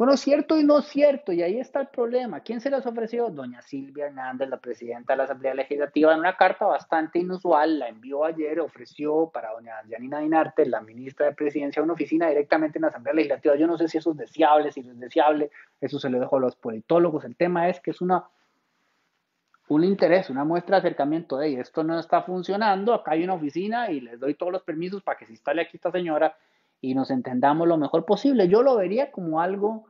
Bueno, 0.00 0.16
cierto 0.16 0.58
y 0.58 0.64
no 0.64 0.80
cierto, 0.80 1.30
y 1.30 1.42
ahí 1.42 1.60
está 1.60 1.82
el 1.82 1.88
problema. 1.88 2.40
¿Quién 2.40 2.62
se 2.62 2.70
las 2.70 2.86
ofreció? 2.86 3.28
Doña 3.28 3.60
Silvia 3.60 4.06
Hernández, 4.06 4.48
la 4.48 4.56
presidenta 4.56 5.12
de 5.12 5.18
la 5.18 5.24
Asamblea 5.24 5.52
Legislativa, 5.52 6.14
en 6.14 6.20
una 6.20 6.38
carta 6.38 6.64
bastante 6.64 7.18
inusual, 7.18 7.78
la 7.78 7.88
envió 7.88 8.24
ayer, 8.24 8.60
ofreció 8.60 9.28
para 9.30 9.52
doña 9.52 9.74
Janina 9.90 10.20
Dinarte, 10.20 10.64
la 10.64 10.80
ministra 10.80 11.26
de 11.26 11.34
Presidencia, 11.34 11.82
una 11.82 11.92
oficina 11.92 12.30
directamente 12.30 12.78
en 12.78 12.82
la 12.84 12.88
Asamblea 12.88 13.12
Legislativa. 13.12 13.56
Yo 13.56 13.66
no 13.66 13.76
sé 13.76 13.88
si 13.88 13.98
eso 13.98 14.12
es 14.12 14.16
deseable, 14.16 14.72
si 14.72 14.80
no 14.80 14.92
es 14.92 15.00
deseable, 15.00 15.50
eso 15.82 15.98
se 15.98 16.08
lo 16.08 16.18
dejo 16.18 16.38
a 16.38 16.40
los 16.40 16.56
politólogos. 16.56 17.26
El 17.26 17.36
tema 17.36 17.68
es 17.68 17.78
que 17.80 17.90
es 17.90 18.00
una 18.00 18.24
un 19.68 19.84
interés, 19.84 20.30
una 20.30 20.44
muestra 20.44 20.76
de 20.76 20.88
acercamiento 20.88 21.36
de 21.36 21.60
esto 21.60 21.84
no 21.84 22.00
está 22.00 22.22
funcionando, 22.22 22.94
acá 22.94 23.10
hay 23.12 23.22
una 23.22 23.34
oficina 23.34 23.90
y 23.90 24.00
les 24.00 24.18
doy 24.18 24.32
todos 24.32 24.50
los 24.50 24.62
permisos 24.62 25.02
para 25.02 25.18
que 25.18 25.26
se 25.26 25.32
instale 25.32 25.60
aquí 25.60 25.76
esta 25.76 25.92
señora 25.92 26.34
y 26.80 26.94
nos 26.94 27.10
entendamos 27.10 27.68
lo 27.68 27.76
mejor 27.76 28.04
posible. 28.04 28.48
Yo 28.48 28.62
lo 28.62 28.76
vería 28.76 29.10
como 29.10 29.40
algo 29.40 29.86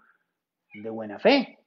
de 0.74 0.90
buena 0.90 1.18
fe. 1.18 1.58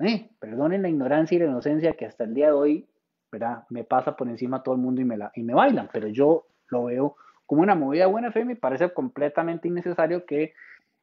¿eh? 0.00 0.30
Perdonen 0.38 0.82
la 0.82 0.88
ignorancia 0.88 1.36
y 1.36 1.38
la 1.40 1.46
inocencia 1.46 1.94
que 1.94 2.06
hasta 2.06 2.24
el 2.24 2.34
día 2.34 2.46
de 2.46 2.52
hoy 2.52 2.88
¿verdad? 3.30 3.64
me 3.70 3.84
pasa 3.84 4.16
por 4.16 4.28
encima 4.28 4.62
todo 4.62 4.74
el 4.74 4.80
mundo 4.80 5.00
y 5.00 5.04
me, 5.04 5.16
la, 5.16 5.30
y 5.34 5.42
me 5.42 5.54
bailan, 5.54 5.88
pero 5.92 6.08
yo 6.08 6.46
lo 6.68 6.84
veo 6.84 7.16
como 7.46 7.62
una 7.62 7.74
movida 7.74 8.04
de 8.04 8.12
buena 8.12 8.32
fe. 8.32 8.44
Me 8.44 8.56
parece 8.56 8.92
completamente 8.92 9.68
innecesario 9.68 10.24
que 10.24 10.54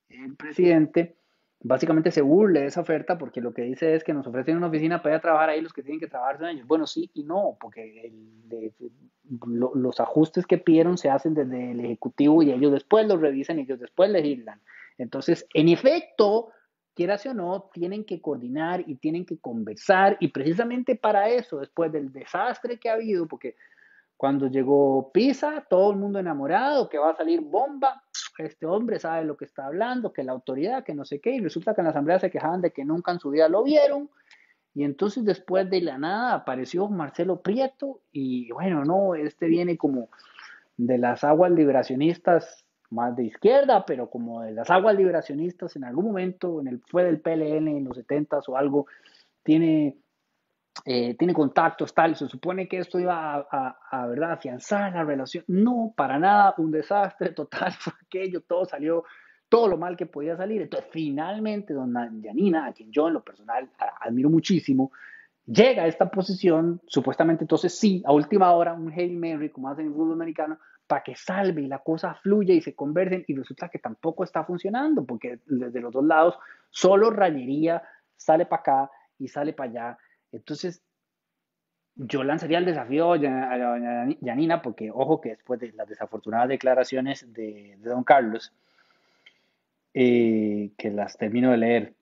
el 0.10 0.36
presidente 0.36 1.16
básicamente 1.68 2.12
se 2.12 2.22
burle 2.22 2.62
de 2.62 2.68
esa 2.68 2.82
oferta 2.82 3.18
porque 3.18 3.42
lo 3.42 3.52
que 3.52 3.64
dice 3.64 3.96
es 3.96 4.04
que 4.04 4.14
nos 4.14 4.28
ofrecen 4.28 4.56
una 4.56 4.68
oficina 4.68 5.02
para 5.02 5.20
trabajar 5.20 5.50
ahí 5.50 5.62
los 5.62 5.74
que 5.74 5.82
tienen 5.82 6.00
que 6.00 6.06
trabajar 6.06 6.38
en 6.44 6.50
ellos. 6.50 6.68
Bueno, 6.68 6.86
sí 6.86 7.10
y 7.16 7.24
no, 7.24 7.58
porque 7.60 8.14
los 9.48 10.00
ajustes 10.00 10.46
que 10.46 10.60
pidieron 10.60 11.00
se 11.00 11.10
hacen 11.10 11.34
desde 11.34 11.72
el 11.72 11.80
Ejecutivo 11.80 12.44
y 12.44 12.52
ellos 12.52 12.72
después 12.72 13.08
los 13.08 13.20
revisan 13.20 13.58
y 13.58 13.64
ellos 13.64 13.80
después 13.80 14.12
legislan. 14.12 14.62
Entonces, 15.00 15.48
en 15.56 15.70
efecto, 15.70 16.50
quieras 16.94 17.26
o 17.26 17.34
no, 17.34 17.72
tienen 17.74 18.06
que 18.06 18.22
coordinar 18.22 18.84
y 18.86 18.98
tienen 18.98 19.26
que 19.26 19.40
conversar 19.40 20.18
y 20.20 20.28
precisamente 20.28 20.96
para 20.96 21.30
eso, 21.30 21.60
después 21.60 21.92
del 21.92 22.14
desastre 22.14 22.78
que 22.78 22.90
ha 22.90 22.94
habido, 22.94 23.28
porque 23.28 23.56
cuando 24.18 24.48
llegó 24.48 25.12
Pisa, 25.12 25.66
todo 25.68 25.90
el 25.90 25.98
mundo 25.98 26.20
enamorado, 26.20 26.90
que 26.90 27.00
va 27.00 27.10
a 27.10 27.16
salir 27.16 27.42
bomba, 27.42 28.04
este 28.44 28.66
hombre 28.66 29.00
sabe 29.00 29.26
lo 29.26 29.38
que 29.38 29.46
está 29.46 29.66
hablando, 29.66 30.14
que 30.14 30.24
la 30.24 30.34
autoridad, 30.34 30.84
que 30.84 30.94
no 30.94 31.06
sé 31.06 31.20
qué, 31.20 31.32
y 31.32 31.40
resulta 31.40 31.74
que 31.74 31.82
en 31.82 31.86
la 31.86 31.92
asamblea 31.92 32.20
se 32.20 32.32
quejaban 32.32 32.62
de 32.62 32.72
que 32.72 32.86
nunca 32.86 33.12
en 33.12 33.20
su 33.20 33.30
vida 33.30 33.48
lo 33.50 33.64
vieron, 33.64 34.10
y 34.74 34.84
entonces 34.84 35.24
después 35.24 35.70
de 35.70 35.82
la 35.82 35.98
nada 35.98 36.34
apareció 36.34 36.88
Marcelo 36.90 37.42
Prieto, 37.42 38.02
y 38.12 38.52
bueno, 38.52 38.84
no, 38.84 39.16
este 39.16 39.48
viene 39.48 39.78
como 39.78 40.10
de 40.78 40.98
las 40.98 41.24
aguas 41.24 41.52
liberacionistas 41.52 42.66
más 42.90 43.16
de 43.16 43.26
izquierda, 43.26 43.86
pero 43.86 44.10
como 44.10 44.42
de 44.42 44.52
las 44.52 44.70
aguas 44.70 44.96
liberacionistas 44.96 45.76
en 45.76 45.86
algún 45.86 46.06
momento, 46.06 46.62
en 46.62 46.68
el, 46.68 46.82
fue 46.88 47.04
del 47.04 47.20
PLN 47.20 47.68
en 47.68 47.86
los 47.86 47.98
70 47.98 48.40
o 48.48 48.58
algo, 48.58 48.88
tiene, 49.44 49.98
eh, 50.84 51.16
tiene 51.16 51.34
contactos, 51.34 51.94
tal, 51.94 52.16
se 52.16 52.28
supone 52.28 52.68
que 52.68 52.80
esto 52.80 53.00
iba 53.00 53.36
a, 53.50 53.78
a, 53.90 54.08
¿verdad? 54.08 54.34
afianzar 54.34 54.94
la 54.94 55.04
relación. 55.04 55.46
No, 55.48 55.94
para 55.96 56.20
nada, 56.20 56.54
un 56.58 56.72
desastre 56.72 57.30
total 57.32 57.72
fue 57.80 57.94
aquello, 58.06 58.42
todo 58.42 58.66
salió, 58.66 59.06
todo 59.48 59.68
lo 59.68 59.78
mal 59.78 59.96
que 59.96 60.06
podía 60.06 60.36
salir. 60.36 60.62
Entonces, 60.62 60.90
finalmente, 60.92 61.74
dona 61.74 62.12
Janina, 62.22 62.66
a 62.68 62.74
quien 62.74 62.92
yo 62.92 63.08
en 63.08 63.14
lo 63.14 63.24
personal 63.24 63.70
admiro 64.02 64.30
muchísimo, 64.30 64.92
llega 65.46 65.84
a 65.84 65.88
esta 65.88 66.10
posición, 66.10 66.82
supuestamente 66.88 67.44
entonces 67.44 67.78
sí, 67.78 68.04
a 68.06 68.12
última 68.12 68.52
hora, 68.52 68.74
un 68.74 68.92
Hail 68.92 69.16
Mary, 69.18 69.50
como 69.50 69.70
hacen 69.70 69.86
en 69.86 69.92
el 69.92 69.98
fútbol 69.98 70.14
americano, 70.14 70.58
para 70.88 71.04
que 71.04 71.16
salve 71.16 71.64
y 71.64 71.68
la 71.68 71.80
cosa 71.80 72.14
fluya 72.16 72.54
y 72.54 72.62
se 72.62 72.76
conversen 72.76 73.24
y 73.28 73.36
resulta 73.36 73.70
que 73.70 73.80
tampoco 73.80 74.24
está 74.24 74.44
funcionando 74.44 75.04
porque 75.04 75.40
desde 75.46 75.82
los 75.82 75.92
dos 75.92 76.06
lados 76.06 76.38
solo 76.70 77.10
rayería 77.10 77.82
sale 78.16 78.46
para 78.46 78.62
acá 78.62 78.92
y 79.18 79.28
sale 79.28 79.54
para 79.54 79.70
allá. 79.70 79.98
Entonces, 80.36 80.82
yo 81.96 82.24
lanzaría 82.24 82.58
el 82.58 82.66
desafío 82.66 83.14
a 83.14 83.20
Janina 84.24 84.62
porque, 84.62 84.92
ojo, 84.92 85.22
que 85.22 85.30
después 85.30 85.60
de 85.60 85.72
las 85.72 85.88
desafortunadas 85.88 86.50
declaraciones 86.50 87.32
de, 87.34 87.78
don 87.80 88.04
Carlos, 88.04 88.52
eh, 89.94 90.72
que 90.78 90.92
las 90.92 91.18
termino 91.18 91.52
de 91.52 91.58
leer, 91.58 91.94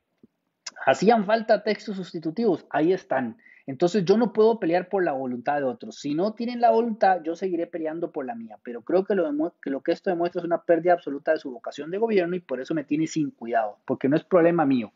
Hacían 0.86 1.26
falta 1.26 1.64
textos 1.64 1.96
sustitutivos, 1.96 2.66
ahí 2.70 2.94
están. 2.94 3.38
Entonces 3.66 4.04
yo 4.04 4.18
no 4.18 4.34
puedo 4.34 4.60
pelear 4.60 4.90
por 4.90 5.04
la 5.04 5.14
voluntad 5.14 5.58
de 5.58 5.64
otros. 5.64 6.00
Si 6.00 6.14
no 6.14 6.34
tienen 6.34 6.60
la 6.60 6.72
voluntad, 6.72 7.22
yo 7.24 7.36
seguiré 7.36 7.68
peleando 7.68 8.12
por 8.12 8.26
la 8.26 8.36
mía. 8.36 8.58
Pero 8.64 8.82
creo 8.82 9.06
que, 9.06 9.16
lo 9.16 9.82
que 9.82 9.92
esto 9.94 10.10
demuestra 10.10 10.42
es 10.42 10.46
una 10.46 10.64
pérdida 10.64 10.94
absoluta 10.94 11.32
de 11.32 11.40
su 11.40 11.52
vocación 11.52 11.90
de 11.90 11.98
gobierno 11.98 12.36
y 12.36 12.42
por 12.42 12.60
eso 12.60 12.74
me 12.74 12.84
tiene 12.84 13.08
sin 13.08 13.32
cuidado, 13.32 13.78
porque 13.86 14.10
no 14.10 14.18
es 14.18 14.24
problema 14.24 14.66
mío. 14.66 14.92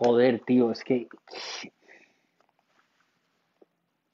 Joder, 0.00 0.38
tío, 0.46 0.70
es 0.70 0.84
que 0.84 1.08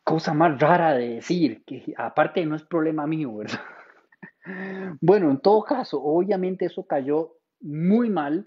cosa 0.02 0.32
más 0.32 0.58
rara 0.58 0.94
de 0.94 1.16
decir, 1.16 1.62
que 1.66 1.92
aparte 1.98 2.46
no 2.46 2.56
es 2.56 2.62
problema 2.62 3.06
mío, 3.06 3.36
¿verdad? 3.36 3.60
Bueno, 5.00 5.30
en 5.30 5.38
todo 5.40 5.62
caso, 5.62 6.02
obviamente 6.02 6.66
eso 6.66 6.86
cayó 6.86 7.36
muy 7.60 8.10
mal 8.10 8.46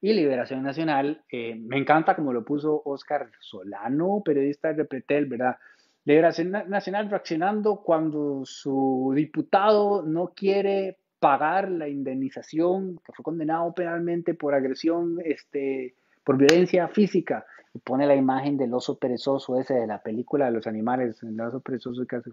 y 0.00 0.12
Liberación 0.12 0.62
Nacional, 0.62 1.22
eh, 1.30 1.54
me 1.56 1.76
encanta 1.76 2.16
como 2.16 2.32
lo 2.32 2.44
puso 2.44 2.82
Oscar 2.84 3.30
Solano, 3.38 4.22
periodista 4.24 4.68
de 4.68 4.74
Repretel, 4.74 5.26
¿verdad? 5.26 5.56
Liberación 6.04 6.50
Nacional 6.50 7.10
reaccionando 7.10 7.82
cuando 7.82 8.42
su 8.44 9.12
diputado 9.14 10.02
no 10.02 10.32
quiere 10.34 10.98
pagar 11.20 11.68
la 11.68 11.88
indemnización 11.88 12.98
que 13.04 13.12
fue 13.12 13.24
condenado 13.24 13.72
penalmente 13.72 14.34
por 14.34 14.54
agresión, 14.54 15.18
este, 15.24 15.94
por 16.26 16.36
violencia 16.36 16.88
física. 16.88 17.46
Y 17.72 17.78
pone 17.78 18.04
la 18.06 18.16
imagen 18.16 18.56
del 18.56 18.74
oso 18.74 18.98
perezoso 18.98 19.60
ese 19.60 19.74
de 19.74 19.86
la 19.86 20.02
película 20.02 20.46
de 20.46 20.50
los 20.50 20.66
animales, 20.66 21.22
el 21.22 21.40
oso 21.40 21.60
perezoso 21.60 22.04
que 22.04 22.16
hace... 22.16 22.30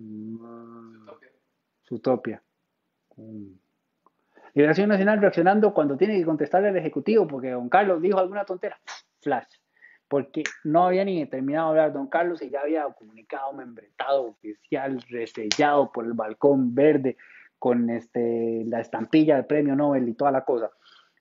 Utopia. 1.92 2.42
Liberación 4.56 4.90
Nacional 4.90 5.22
reaccionando 5.22 5.74
cuando 5.76 5.96
tiene 5.96 6.18
que 6.18 6.26
contestarle 6.26 6.70
al 6.70 6.78
Ejecutivo, 6.78 7.28
porque 7.28 7.52
don 7.52 7.70
Carlos 7.70 8.02
dijo 8.02 8.18
alguna 8.18 8.46
tontera, 8.46 8.80
flash, 9.22 9.58
porque 10.08 10.44
no 10.64 10.88
había 10.88 11.06
ni 11.06 11.24
terminado 11.28 11.74
de 11.74 11.82
hablar 11.82 11.94
don 11.94 12.08
Carlos 12.08 12.42
y 12.42 12.50
ya 12.50 12.62
había 12.62 12.86
comunicado 12.86 13.54
membretado 13.54 14.30
oficial, 14.30 15.04
resellado 15.10 15.92
por 15.92 16.06
el 16.06 16.14
balcón 16.14 16.74
verde, 16.74 17.18
con 17.60 17.90
este, 17.92 18.64
la 18.66 18.82
estampilla 18.82 19.36
del 19.36 19.46
premio 19.46 19.76
Nobel 19.76 20.10
y 20.10 20.16
toda 20.16 20.32
la 20.32 20.44
cosa. 20.44 20.72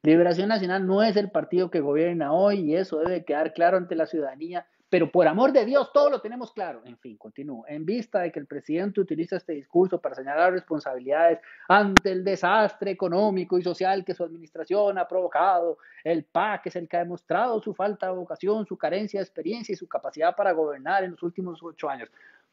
Liberación 0.03 0.49
Nacional 0.49 0.87
no 0.87 1.03
es 1.03 1.17
el 1.17 1.31
partido 1.31 1.71
que 1.71 1.81
gobierna 1.81 2.33
hoy 2.33 2.61
y 2.61 2.77
eso 2.77 2.99
debe 2.99 3.25
quedar 3.25 3.53
claro 3.53 3.77
ante 3.77 3.95
la 3.95 4.07
ciudadanía 4.07 4.67
pero 4.93 5.11
por 5.11 5.27
amor 5.27 5.53
de 5.53 5.65
Dios, 5.65 5.91
todo 5.91 6.11
lo 6.11 6.21
tenemos 6.21 6.53
claro. 6.53 6.83
En 6.85 6.99
fin, 6.99 7.17
continúo. 7.17 7.65
En 7.67 7.87
vista 7.87 8.19
de 8.19 8.31
que 8.31 8.39
el 8.39 8.47
presidente 8.47 9.01
utiliza 9.01 9.37
este 9.37 9.55
discurso 9.55 9.99
para 9.99 10.15
señalar 10.15 10.53
responsabilidades 10.53 11.39
ante 11.67 12.13
el 12.13 12.23
desastre 12.23 12.91
económico 12.91 13.57
y 13.57 13.63
social 13.63 14.05
que 14.05 14.13
su 14.13 14.23
administración 14.23 14.99
ha 14.99 15.09
provocado, 15.09 15.79
el 16.05 16.25
PAC 16.25 16.67
es 16.67 16.77
el 16.77 16.91
que 16.91 16.99
ha 16.99 17.05
demostrado 17.05 17.59
su 17.63 17.73
falta 17.73 18.09
de 18.09 18.13
vocación, 18.13 18.67
su 18.67 18.77
carencia 18.77 19.21
de 19.21 19.25
experiencia 19.25 19.73
y 19.73 19.77
su 19.77 19.89
capacidad 19.89 20.37
para 20.37 20.53
gobernar 20.53 21.05
en 21.05 21.13
los 21.13 21.23
últimos 21.23 21.63
ocho 21.63 21.89
años. 21.89 22.11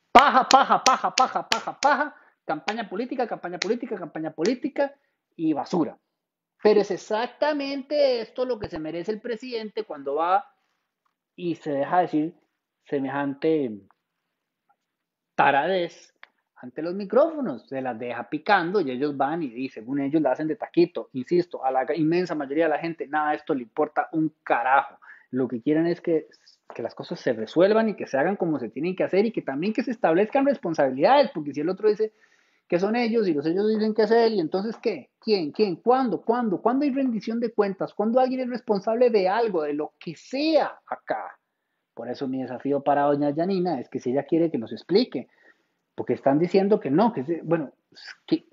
Paja, 0.09 0.47
paja, 0.47 0.81
paja, 0.81 1.13
paja, 1.13 1.49
paja, 1.49 1.77
paja, 1.77 2.15
campaña 2.45 2.87
política, 2.87 3.27
campaña 3.27 3.57
política, 3.57 3.97
campaña 3.97 4.31
política 4.31 4.95
y 5.35 5.51
basura. 5.51 5.97
Pero 6.61 6.81
es 6.81 6.91
exactamente 6.91 8.21
esto 8.21 8.45
lo 8.45 8.59
que 8.59 8.67
se 8.67 8.79
merece 8.79 9.11
el 9.11 9.21
presidente 9.21 9.83
cuando 9.83 10.15
va 10.15 10.45
y 11.35 11.55
se 11.55 11.71
deja 11.71 11.99
decir 11.99 12.35
semejante 12.83 13.79
taradez 15.35 16.13
ante 16.61 16.81
los 16.81 16.93
micrófonos, 16.93 17.67
se 17.69 17.81
las 17.81 17.97
deja 17.97 18.29
picando 18.29 18.81
y 18.81 18.91
ellos 18.91 19.15
van 19.15 19.43
y, 19.43 19.69
según 19.69 20.01
ellos 20.01 20.21
la 20.21 20.33
hacen 20.33 20.47
de 20.47 20.57
taquito. 20.57 21.09
Insisto, 21.13 21.63
a 21.63 21.71
la 21.71 21.85
inmensa 21.95 22.35
mayoría 22.35 22.65
de 22.65 22.71
la 22.71 22.79
gente 22.79 23.07
nada 23.07 23.29
de 23.29 23.37
esto 23.37 23.53
le 23.53 23.63
importa 23.63 24.09
un 24.11 24.33
carajo. 24.43 24.99
Lo 25.31 25.47
que 25.47 25.61
quieren 25.61 25.87
es 25.87 26.01
que, 26.01 26.27
que 26.75 26.83
las 26.83 26.93
cosas 26.93 27.21
se 27.21 27.31
resuelvan 27.31 27.87
y 27.87 27.95
que 27.95 28.07
se 28.07 28.17
hagan 28.17 28.35
como 28.35 28.59
se 28.59 28.67
tienen 28.67 28.95
que 28.97 29.05
hacer 29.05 29.25
y 29.25 29.31
que 29.31 29.41
también 29.41 29.71
que 29.71 29.83
se 29.83 29.91
establezcan 29.91 30.45
responsabilidades, 30.45 31.31
porque 31.33 31.53
si 31.53 31.61
el 31.61 31.69
otro 31.69 31.87
dice 31.87 32.11
que 32.69 32.79
son 32.79 32.95
ellos 32.95 33.27
y 33.27 33.33
los 33.33 33.47
ellos 33.47 33.67
dicen 33.67 33.95
que 33.95 34.03
es 34.03 34.11
él, 34.11 34.35
y 34.35 34.39
entonces 34.39 34.77
¿qué? 34.77 35.09
¿Quién? 35.19 35.51
¿Quién? 35.51 35.77
¿Cuándo? 35.77 36.21
¿Cuándo? 36.21 36.61
¿Cuándo 36.61 36.85
hay 36.85 36.91
rendición 36.91 37.39
de 37.39 37.51
cuentas? 37.51 37.95
¿Cuándo 37.95 38.19
alguien 38.19 38.41
es 38.41 38.49
responsable 38.49 39.09
de 39.09 39.27
algo, 39.27 39.63
de 39.63 39.73
lo 39.73 39.93
que 39.99 40.15
sea 40.15 40.79
acá? 40.85 41.39
Por 41.95 42.09
eso 42.09 42.27
mi 42.27 42.43
desafío 42.43 42.81
para 42.81 43.01
doña 43.01 43.33
Janina 43.35 43.79
es 43.79 43.89
que 43.89 43.99
si 43.99 44.11
ella 44.11 44.23
quiere 44.23 44.51
que 44.51 44.59
nos 44.59 44.71
explique, 44.71 45.27
porque 45.95 46.13
están 46.13 46.37
diciendo 46.37 46.79
que 46.79 46.91
no, 46.91 47.11
que 47.11 47.41
bueno, 47.43 47.73
que 48.27 48.45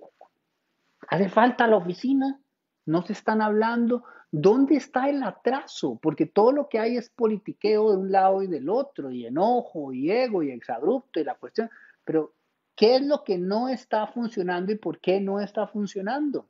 hace 1.08 1.28
falta 1.28 1.66
la 1.66 1.76
oficina, 1.76 2.40
no 2.86 3.02
se 3.02 3.12
están 3.12 3.42
hablando, 3.42 4.02
¿dónde 4.32 4.76
está 4.76 5.10
el 5.10 5.22
atraso? 5.22 5.98
Porque 6.00 6.24
todo 6.24 6.52
lo 6.52 6.70
que 6.70 6.78
hay 6.78 6.96
es 6.96 7.10
politiqueo 7.10 7.90
de 7.90 7.98
un 7.98 8.10
lado 8.10 8.42
y 8.42 8.46
del 8.46 8.70
otro, 8.70 9.10
y 9.10 9.26
enojo, 9.26 9.92
y 9.92 10.10
ego, 10.10 10.42
y 10.42 10.52
exabrupto, 10.52 11.20
y 11.20 11.24
la 11.24 11.34
cuestión, 11.34 11.68
pero 12.02 12.32
¿Qué 12.76 12.96
es 12.96 13.02
lo 13.02 13.24
que 13.24 13.38
no 13.38 13.68
está 13.70 14.06
funcionando 14.06 14.70
y 14.70 14.76
por 14.76 15.00
qué 15.00 15.20
no 15.20 15.40
está 15.40 15.66
funcionando? 15.66 16.46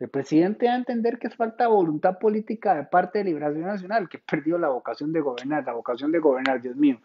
El 0.00 0.10
presidente 0.10 0.66
va 0.66 0.72
a 0.72 0.76
entender 0.76 1.20
que 1.20 1.28
es 1.28 1.36
falta 1.36 1.68
voluntad 1.68 2.18
política 2.18 2.74
de 2.74 2.82
parte 2.82 3.18
de 3.18 3.24
Liberación 3.26 3.62
Nacional, 3.62 4.08
que 4.08 4.18
perdió 4.18 4.58
la 4.58 4.68
vocación 4.68 5.12
de 5.12 5.20
gobernar, 5.20 5.64
la 5.64 5.72
vocación 5.72 6.10
de 6.10 6.18
gobernar, 6.18 6.60
Dios 6.60 6.74
mío. 6.74 7.00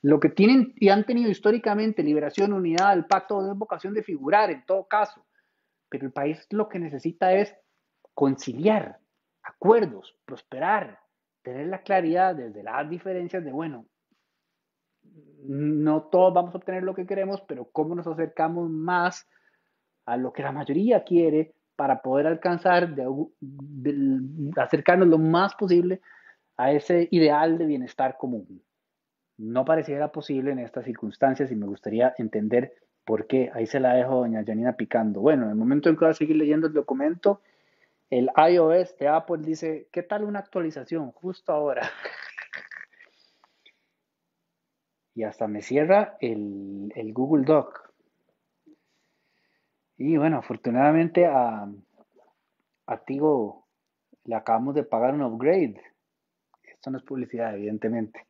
Lo 0.00 0.18
que 0.18 0.30
tienen 0.30 0.72
y 0.76 0.88
han 0.88 1.04
tenido 1.04 1.30
históricamente 1.30 2.02
Liberación, 2.02 2.54
Unidad, 2.54 2.94
el 2.94 3.04
pacto 3.04 3.40
es 3.50 3.56
vocación 3.56 3.92
de 3.92 4.02
figurar 4.02 4.50
en 4.50 4.64
todo 4.64 4.88
caso. 4.88 5.24
Pero 5.90 6.06
el 6.06 6.12
país 6.12 6.46
lo 6.50 6.68
que 6.68 6.78
necesita 6.78 7.34
es 7.34 7.54
conciliar 8.14 8.98
acuerdos, 9.42 10.16
prosperar, 10.24 11.00
tener 11.42 11.66
la 11.66 11.82
claridad 11.82 12.34
desde 12.34 12.62
las 12.62 12.88
diferencias 12.88 13.44
de, 13.44 13.52
bueno, 13.52 13.86
no 15.44 16.02
todos 16.04 16.32
vamos 16.32 16.54
a 16.54 16.58
obtener 16.58 16.82
lo 16.82 16.94
que 16.94 17.06
queremos, 17.06 17.42
pero 17.42 17.66
cómo 17.70 17.94
nos 17.94 18.06
acercamos 18.06 18.70
más 18.70 19.28
a 20.06 20.16
lo 20.16 20.32
que 20.32 20.42
la 20.42 20.52
mayoría 20.52 21.04
quiere 21.04 21.54
para 21.76 22.02
poder 22.02 22.26
alcanzar, 22.26 22.94
de, 22.94 23.06
acercarnos 24.56 25.08
lo 25.08 25.18
más 25.18 25.54
posible 25.54 26.00
a 26.56 26.72
ese 26.72 27.08
ideal 27.10 27.58
de 27.58 27.66
bienestar 27.66 28.16
común. 28.16 28.62
No 29.36 29.64
pareciera 29.64 30.12
posible 30.12 30.52
en 30.52 30.60
estas 30.60 30.84
circunstancias 30.84 31.50
y 31.50 31.56
me 31.56 31.66
gustaría 31.66 32.14
entender 32.18 32.74
por 33.04 33.26
qué. 33.26 33.50
Ahí 33.52 33.66
se 33.66 33.80
la 33.80 33.94
dejo 33.94 34.16
doña 34.16 34.44
Janina 34.46 34.74
picando. 34.76 35.20
Bueno, 35.20 35.44
en 35.44 35.50
el 35.50 35.56
momento 35.56 35.88
en 35.88 35.96
que 35.96 36.04
voy 36.04 36.10
a 36.10 36.14
seguir 36.14 36.36
leyendo 36.36 36.68
el 36.68 36.72
documento, 36.72 37.40
el 38.10 38.30
iOS 38.36 38.96
de 38.98 39.08
Apple 39.08 39.42
dice, 39.42 39.88
¿qué 39.90 40.04
tal 40.04 40.22
una 40.22 40.38
actualización? 40.38 41.10
Justo 41.10 41.52
ahora. 41.52 41.82
y 45.14 45.22
hasta 45.22 45.46
me 45.46 45.62
cierra 45.62 46.16
el, 46.20 47.12
Google 47.12 47.44
Doc. 47.44 47.92
Y 49.96 50.16
bueno, 50.16 50.38
afortunadamente 50.38 51.26
a, 51.26 51.68
a 52.86 52.98
Tigo 53.04 53.64
le 54.24 54.34
acabamos 54.34 54.74
de 54.74 54.82
pagar 54.82 55.14
un 55.14 55.22
upgrade. 55.22 55.80
Esto 56.64 56.90
no 56.90 56.98
es 56.98 57.04
publicidad, 57.04 57.54
evidentemente. 57.54 58.26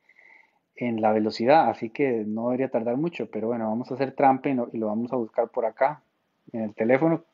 En 0.76 1.00
la 1.00 1.12
velocidad, 1.12 1.70
así 1.70 1.90
que 1.90 2.24
no 2.26 2.46
debería 2.46 2.68
tardar 2.68 2.96
mucho, 2.96 3.30
pero 3.30 3.46
bueno, 3.46 3.68
vamos 3.68 3.90
a 3.90 3.94
hacer 3.94 4.14
trampa 4.14 4.48
y, 4.50 4.54
lo 4.54 4.86
vamos 4.88 5.12
a 5.12 5.16
buscar 5.16 5.48
por 5.48 5.64
acá, 5.64 6.02
en 6.52 6.62
el 6.62 6.74
teléfono. 6.74 7.24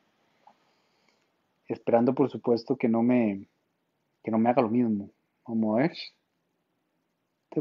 Esperando, 1.67 2.13
por 2.13 2.29
supuesto, 2.29 2.77
que 2.77 2.87
no 2.87 3.01
me, 3.01 3.47
que 4.23 4.31
no 4.31 4.37
me 4.37 4.49
haga 4.49 4.61
lo 4.61 4.69
mismo. 4.69 5.09
Vamos 5.47 5.77
a 5.77 5.81
ver. 5.81 5.93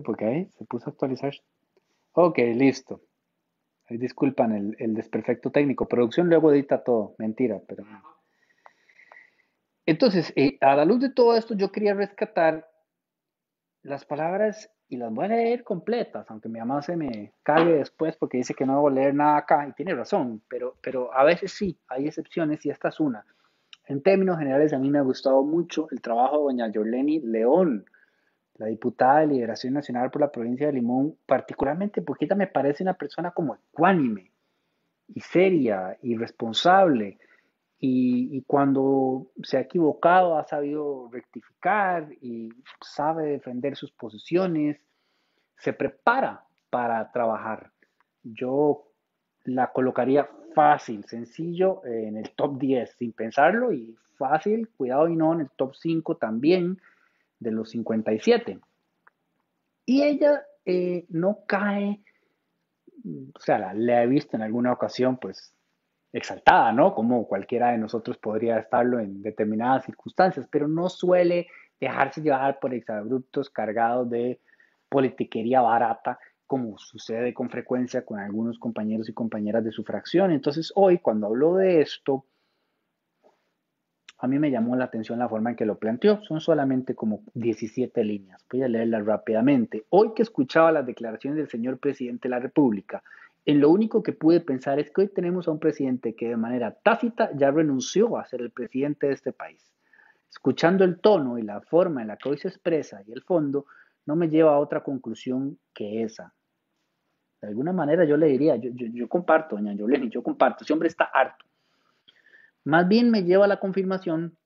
Porque 0.05 0.25
ahí 0.25 0.45
se 0.57 0.65
puso 0.65 0.89
a 0.89 0.93
actualizar 0.93 1.33
Ok, 2.13 2.39
listo. 2.55 3.03
disculpan 3.89 4.75
el, 4.79 4.95
desperfecto 4.95 5.51
técnico. 5.51 5.89
Producción 5.89 6.29
luego 6.29 6.53
edita 6.53 6.83
todo. 6.83 7.15
Mentira, 7.19 7.61
pero... 7.67 7.85
Entonces, 9.87 10.33
eh, 10.37 10.57
a 10.61 10.77
la 10.77 10.85
luz 10.85 11.01
de 11.01 11.11
todo 11.11 11.37
esto, 11.37 11.55
yo 11.55 11.73
quería 11.73 11.95
rescatar 11.95 12.69
las 13.83 14.05
palabras 14.05 14.71
y 14.89 14.97
las 14.97 15.13
voy 15.13 15.27
a 15.27 15.29
leer 15.29 15.65
completas, 15.65 16.27
aunque 16.31 16.49
mi 16.49 16.59
mamá 16.59 16.83
se 16.83 16.97
me 16.97 17.33
cague 17.45 17.75
después 17.75 18.17
porque 18.17 18.39
dice 18.39 18.55
que 18.55 18.67
no 18.67 18.87
a 18.87 18.91
leer 18.91 19.15
nada 19.15 19.39
acá, 19.39 19.67
y 19.69 19.73
tiene 19.73 19.95
razón, 19.95 20.43
pero, 20.49 20.77
pero 20.83 21.15
a 21.15 21.23
veces 21.25 21.53
sí, 21.53 21.79
hay 21.89 22.09
excepciones 22.09 22.67
y 22.67 22.71
esta 22.71 22.89
es 22.89 22.99
una. 22.99 23.25
En 23.87 24.03
términos 24.03 24.39
generales, 24.39 24.73
a 24.73 24.79
mí 24.79 24.91
me 24.91 24.99
ha 24.99 25.03
gustado 25.03 25.45
mucho 25.45 25.87
el 25.91 26.01
trabajo 26.01 26.39
de 26.39 26.43
doña 26.45 26.73
Yoleni 26.73 27.21
León, 27.21 27.85
la 28.61 28.67
diputada 28.67 29.21
de 29.21 29.29
Liberación 29.29 29.73
Nacional 29.73 30.11
por 30.11 30.21
la 30.21 30.31
provincia 30.31 30.67
de 30.67 30.75
Limón, 30.75 31.17
particularmente 31.25 32.03
porque 32.03 32.27
ella 32.27 32.37
me 32.37 32.47
parece 32.47 32.83
una 32.83 32.93
persona 32.93 33.31
como 33.31 33.55
ecuánime 33.55 34.33
y 35.09 35.21
seria 35.21 35.97
y 36.03 36.15
responsable. 36.15 37.19
Y, 37.79 38.43
cuando 38.43 39.29
se 39.43 39.57
ha 39.57 39.61
equivocado 39.61 40.37
ha 40.37 40.45
sabido 40.45 41.09
rectificar 41.11 42.13
y 42.21 42.51
sabe 42.83 43.31
defender 43.31 43.77
sus 43.77 43.93
posiciones, 43.93 44.79
se 45.57 45.73
prepara 45.73 46.45
para 46.69 47.11
trabajar. 47.13 47.71
Yo 48.23 48.85
la 49.45 49.73
colocaría 49.73 50.29
fácil, 50.55 51.05
sencillo, 51.07 51.81
en 51.87 52.19
el 52.19 52.31
top 52.33 52.59
10, 52.59 52.91
sin 52.91 53.13
pensarlo, 53.13 53.73
y 53.73 53.97
fácil, 54.19 54.69
cuidado 54.77 55.09
y 55.09 55.17
no, 55.17 55.33
en 55.33 55.41
el 55.41 55.51
top 55.57 55.75
5 55.75 56.19
también 56.19 56.79
de 57.41 57.51
los 57.51 57.71
57. 57.71 58.61
Y 59.87 60.03
ella 60.03 60.45
eh, 60.65 61.07
no 61.09 61.41
cae, 61.47 62.01
o 63.35 63.41
sea, 63.41 63.59
la, 63.59 63.75
la, 63.75 64.05
he 64.05 64.07
visto 64.07 64.37
en 64.37 64.43
alguna 64.43 64.73
ocasión, 64.73 65.19
pues, 65.19 65.55
exaltada, 66.13 66.73
¿no? 66.73 66.95
Como 66.95 67.27
cualquiera 67.27 67.71
de 67.71 67.79
nosotros 67.79 68.19
podría 68.19 68.59
estarlo 68.59 68.99
en 68.99 69.23
determinadas 69.23 69.85
circunstancias, 69.85 70.47
pero 70.51 70.69
no 70.69 70.89
suele 70.89 71.49
dejarse 71.81 72.21
llevar 72.21 72.59
por 72.61 72.75
exabruptos 72.75 73.49
cargados 73.49 74.11
de 74.11 74.41
politiquería 74.89 75.61
barata, 75.61 76.19
como 76.47 76.77
sucede 76.79 77.33
con 77.33 77.49
frecuencia 77.49 78.05
con 78.05 78.19
algunos 78.19 78.59
compañeros 78.59 79.09
y 79.09 79.13
compañeras 79.13 79.65
de 79.65 79.71
su 79.71 79.85
fracción. 79.85 80.33
Entonces, 80.33 80.73
hoy, 80.75 80.99
cuando 80.99 81.29
hablo 81.29 81.55
de 81.55 81.81
esto, 81.81 82.27
a 84.23 84.27
mí 84.27 84.39
me 84.39 84.51
llamó 84.51 84.77
la 84.77 84.85
atención 84.85 85.19
la 85.19 85.29
forma 85.29 85.51
en 85.51 85.57
que 85.57 85.65
lo 85.65 85.79
planteó. 85.79 86.23
Son 86.25 86.41
solamente 86.41 86.95
como 86.95 87.23
17 87.35 88.05
líneas. 88.05 88.45
Voy 88.53 88.63
a 88.63 88.69
leerlas 88.69 89.07
rápidamente. 89.07 89.87
Hoy 89.89 90.13
que 90.15 90.23
escuchaba 90.23 90.71
las 90.71 90.85
declaraciones 90.85 91.39
del 91.39 91.49
señor 91.49 91.79
presidente 91.79 92.29
de 92.29 92.31
la 92.31 92.39
República, 92.39 93.03
en 93.47 93.61
lo 93.61 93.71
único 93.71 94.03
que 94.03 94.13
pude 94.13 94.41
pensar 94.41 94.79
es 94.79 94.91
que 94.91 95.01
hoy 95.01 95.09
tenemos 95.09 95.49
a 95.49 95.53
un 95.53 95.59
presidente 95.59 96.15
que 96.15 96.29
de 96.29 96.37
manera 96.37 96.73
tácita 96.73 97.31
ya 97.35 97.51
renunció 97.51 98.19
a 98.19 98.27
ser 98.27 98.43
el 98.43 98.51
presidente 98.51 99.07
de 99.07 99.15
este 99.15 99.33
país. 99.33 99.73
Escuchando 100.31 100.85
el 100.85 101.01
tono 101.01 101.39
y 101.39 101.43
la 101.43 101.63
forma 101.63 102.03
en 102.03 102.09
la 102.09 102.19
que 102.19 102.29
hoy 102.29 102.37
se 102.37 102.49
expresa 102.49 103.03
y 103.07 103.13
el 103.13 103.23
fondo, 103.23 103.65
no 104.05 104.17
me 104.17 104.29
lleva 104.29 104.53
a 104.53 104.59
otra 104.59 104.83
conclusión 104.83 105.59
que 105.73 106.03
esa. 106.03 106.35
De 107.41 107.49
alguna 107.49 107.73
manera 107.73 108.05
yo 108.05 108.19
le 108.19 108.27
diría, 108.27 108.57
yo, 108.57 108.71
yo, 108.75 109.09
comparto, 109.09 109.57
doña 109.57 109.73
Yoleni, 109.73 110.11
yo 110.11 110.23
comparto, 110.23 110.63
ese 110.63 110.75
hombre 110.75 110.89
está 110.89 111.05
harto. 111.05 111.47
Más 112.65 112.89
bien 112.89 113.11
me 113.11 113.25
lleva 113.25 113.47
a 113.47 113.49
la 113.49 113.61
confirmación 113.61 114.37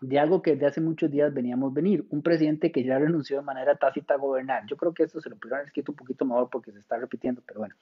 de 0.00 0.18
algo 0.18 0.42
que 0.42 0.52
desde 0.52 0.66
hace 0.66 0.80
muchos 0.80 1.10
días 1.10 1.32
veníamos 1.32 1.72
venir, 1.72 2.04
un 2.10 2.22
presidente 2.22 2.70
que 2.70 2.84
ya 2.84 2.98
renunció 2.98 3.38
de 3.38 3.42
manera 3.42 3.76
tácita 3.76 4.14
a 4.14 4.18
gobernar. 4.18 4.64
Yo 4.66 4.76
creo 4.76 4.92
que 4.92 5.04
esto 5.04 5.20
se 5.20 5.30
lo 5.30 5.36
pudieron 5.36 5.66
escrito 5.66 5.92
un 5.92 5.96
poquito 5.96 6.24
mejor 6.24 6.48
porque 6.50 6.72
se 6.72 6.78
está 6.78 6.98
repitiendo, 6.98 7.42
pero 7.46 7.60
bueno. 7.60 7.74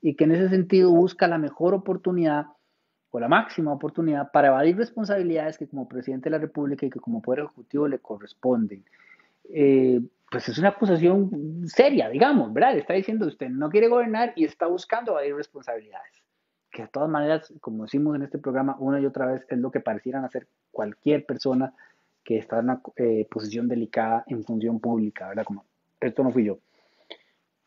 Y 0.00 0.14
que 0.14 0.24
en 0.24 0.32
ese 0.32 0.48
sentido 0.48 0.92
busca 0.92 1.26
la 1.26 1.38
mejor 1.38 1.74
oportunidad 1.74 2.46
o 3.10 3.20
la 3.20 3.28
máxima 3.28 3.72
oportunidad 3.72 4.30
para 4.30 4.48
evadir 4.48 4.76
responsabilidades 4.76 5.58
que 5.58 5.66
como 5.66 5.88
presidente 5.88 6.24
de 6.24 6.36
la 6.36 6.38
República 6.38 6.86
y 6.86 6.90
que 6.90 7.00
como 7.00 7.22
poder 7.22 7.40
ejecutivo 7.40 7.88
le 7.88 7.98
corresponden. 7.98 8.84
Eh, 9.48 10.00
pues 10.30 10.48
es 10.48 10.58
una 10.58 10.68
acusación 10.68 11.66
seria, 11.66 12.08
digamos, 12.08 12.52
¿verdad? 12.52 12.76
está 12.76 12.94
diciendo 12.94 13.26
usted 13.26 13.48
no 13.48 13.70
quiere 13.70 13.88
gobernar 13.88 14.32
y 14.36 14.44
está 14.44 14.66
buscando 14.66 15.12
evadir 15.12 15.34
responsabilidades 15.34 16.15
que 16.76 16.82
de 16.82 16.88
todas 16.88 17.08
maneras, 17.08 17.54
como 17.62 17.84
decimos 17.84 18.14
en 18.16 18.22
este 18.22 18.36
programa 18.36 18.76
una 18.78 19.00
y 19.00 19.06
otra 19.06 19.32
vez, 19.32 19.46
es 19.48 19.58
lo 19.58 19.70
que 19.70 19.80
parecieran 19.80 20.26
hacer 20.26 20.46
cualquier 20.70 21.24
persona 21.24 21.72
que 22.22 22.36
está 22.36 22.58
en 22.58 22.64
una 22.66 22.82
eh, 22.96 23.26
posición 23.30 23.66
delicada 23.66 24.24
en 24.26 24.44
función 24.44 24.78
pública, 24.78 25.28
¿verdad? 25.28 25.44
Como, 25.46 25.64
esto 25.98 26.22
no 26.22 26.32
fui 26.32 26.44
yo. 26.44 26.58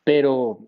Pero 0.04 0.60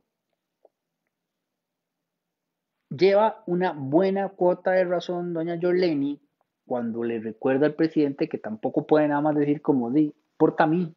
lleva 2.90 3.44
una 3.46 3.74
buena 3.74 4.30
cuota 4.30 4.72
de 4.72 4.86
razón 4.86 5.34
doña 5.34 5.60
Jorleni 5.62 6.20
cuando 6.66 7.04
le 7.04 7.20
recuerda 7.20 7.68
al 7.68 7.76
presidente 7.76 8.28
que 8.28 8.40
tampoco 8.40 8.88
puede 8.88 9.08
nada 9.08 9.22
más 9.22 9.36
decir 9.36 9.62
como 9.62 9.92
di, 9.92 10.16
porta 10.36 10.64
a 10.64 10.68
mí, 10.68 10.96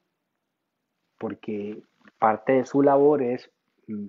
porque 1.19 1.83
parte 2.19 2.55
de 2.55 2.65
su 2.65 2.81
labor 2.81 3.23
es 3.23 3.51
mm, 3.87 4.07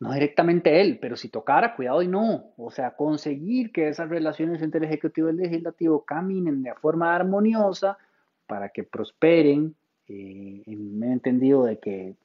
no 0.00 0.14
directamente 0.14 0.80
él, 0.80 0.98
pero 1.00 1.14
si 1.14 1.28
tocara, 1.28 1.76
cuidado 1.76 2.00
y 2.00 2.08
no. 2.08 2.54
O 2.56 2.70
sea, 2.70 2.96
conseguir 2.96 3.70
que 3.70 3.88
esas 3.88 4.08
relaciones 4.08 4.62
entre 4.62 4.78
el 4.78 4.84
Ejecutivo 4.84 5.28
y 5.28 5.32
el 5.32 5.36
Legislativo 5.36 6.04
caminen 6.06 6.62
de 6.62 6.74
forma 6.74 7.14
armoniosa 7.14 7.98
para 8.46 8.70
que 8.70 8.82
prosperen, 8.82 9.76
eh, 10.08 10.62
en 10.66 11.02
el 11.02 11.12
entendido 11.12 11.64
de 11.64 11.78
que 11.78 12.16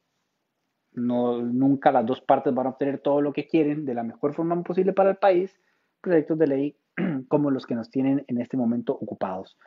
no, 0.94 1.42
nunca 1.42 1.92
las 1.92 2.06
dos 2.06 2.22
partes 2.22 2.54
van 2.54 2.68
a 2.68 2.70
obtener 2.70 3.00
todo 3.00 3.20
lo 3.20 3.34
que 3.34 3.46
quieren 3.46 3.86
de 3.86 3.94
la 3.94 4.04
mejor 4.04 4.34
forma 4.34 4.64
posible 4.64 4.94
para 4.94 5.10
el 5.10 5.18
país, 5.18 5.60
proyectos 6.00 6.40
de 6.40 6.48
ley 6.48 6.76
como 7.28 7.52
los 7.52 7.66
que 7.66 7.76
nos 7.76 7.92
tienen 7.92 8.24
en 8.30 8.40
este 8.40 8.56
momento 8.56 8.94
ocupados. 8.94 9.58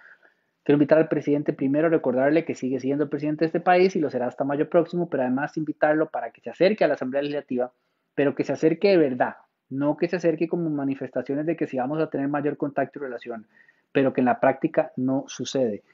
Quiero 0.64 0.76
invitar 0.76 0.96
al 0.96 1.08
presidente 1.08 1.52
primero 1.52 1.88
a 1.88 1.90
recordarle 1.90 2.46
que 2.46 2.54
sigue 2.54 2.80
siendo 2.80 3.04
el 3.04 3.10
presidente 3.10 3.44
de 3.44 3.46
este 3.46 3.60
país 3.60 3.94
y 3.96 4.00
lo 4.00 4.08
será 4.08 4.28
hasta 4.28 4.44
mayo 4.44 4.70
próximo, 4.70 5.10
pero 5.10 5.24
además 5.24 5.58
invitarlo 5.58 6.08
para 6.08 6.30
que 6.30 6.40
se 6.40 6.48
acerque 6.48 6.84
a 6.84 6.88
la 6.88 6.94
Asamblea 6.94 7.20
Legislativa 7.20 7.70
pero 8.18 8.34
que 8.34 8.42
se 8.42 8.52
acerque 8.52 8.88
de 8.88 8.96
verdad, 8.96 9.36
no 9.70 9.96
que 9.96 10.08
se 10.08 10.16
acerque 10.16 10.48
como 10.48 10.68
manifestaciones 10.70 11.46
de 11.46 11.54
que 11.54 11.68
si 11.68 11.76
vamos 11.78 12.00
a 12.00 12.10
tener 12.10 12.26
mayor 12.26 12.56
contacto 12.56 12.98
y 12.98 13.02
relación, 13.02 13.46
pero 13.92 14.12
que 14.12 14.22
en 14.22 14.24
la 14.24 14.40
práctica 14.40 14.90
no 14.96 15.24
sucede. 15.28 15.84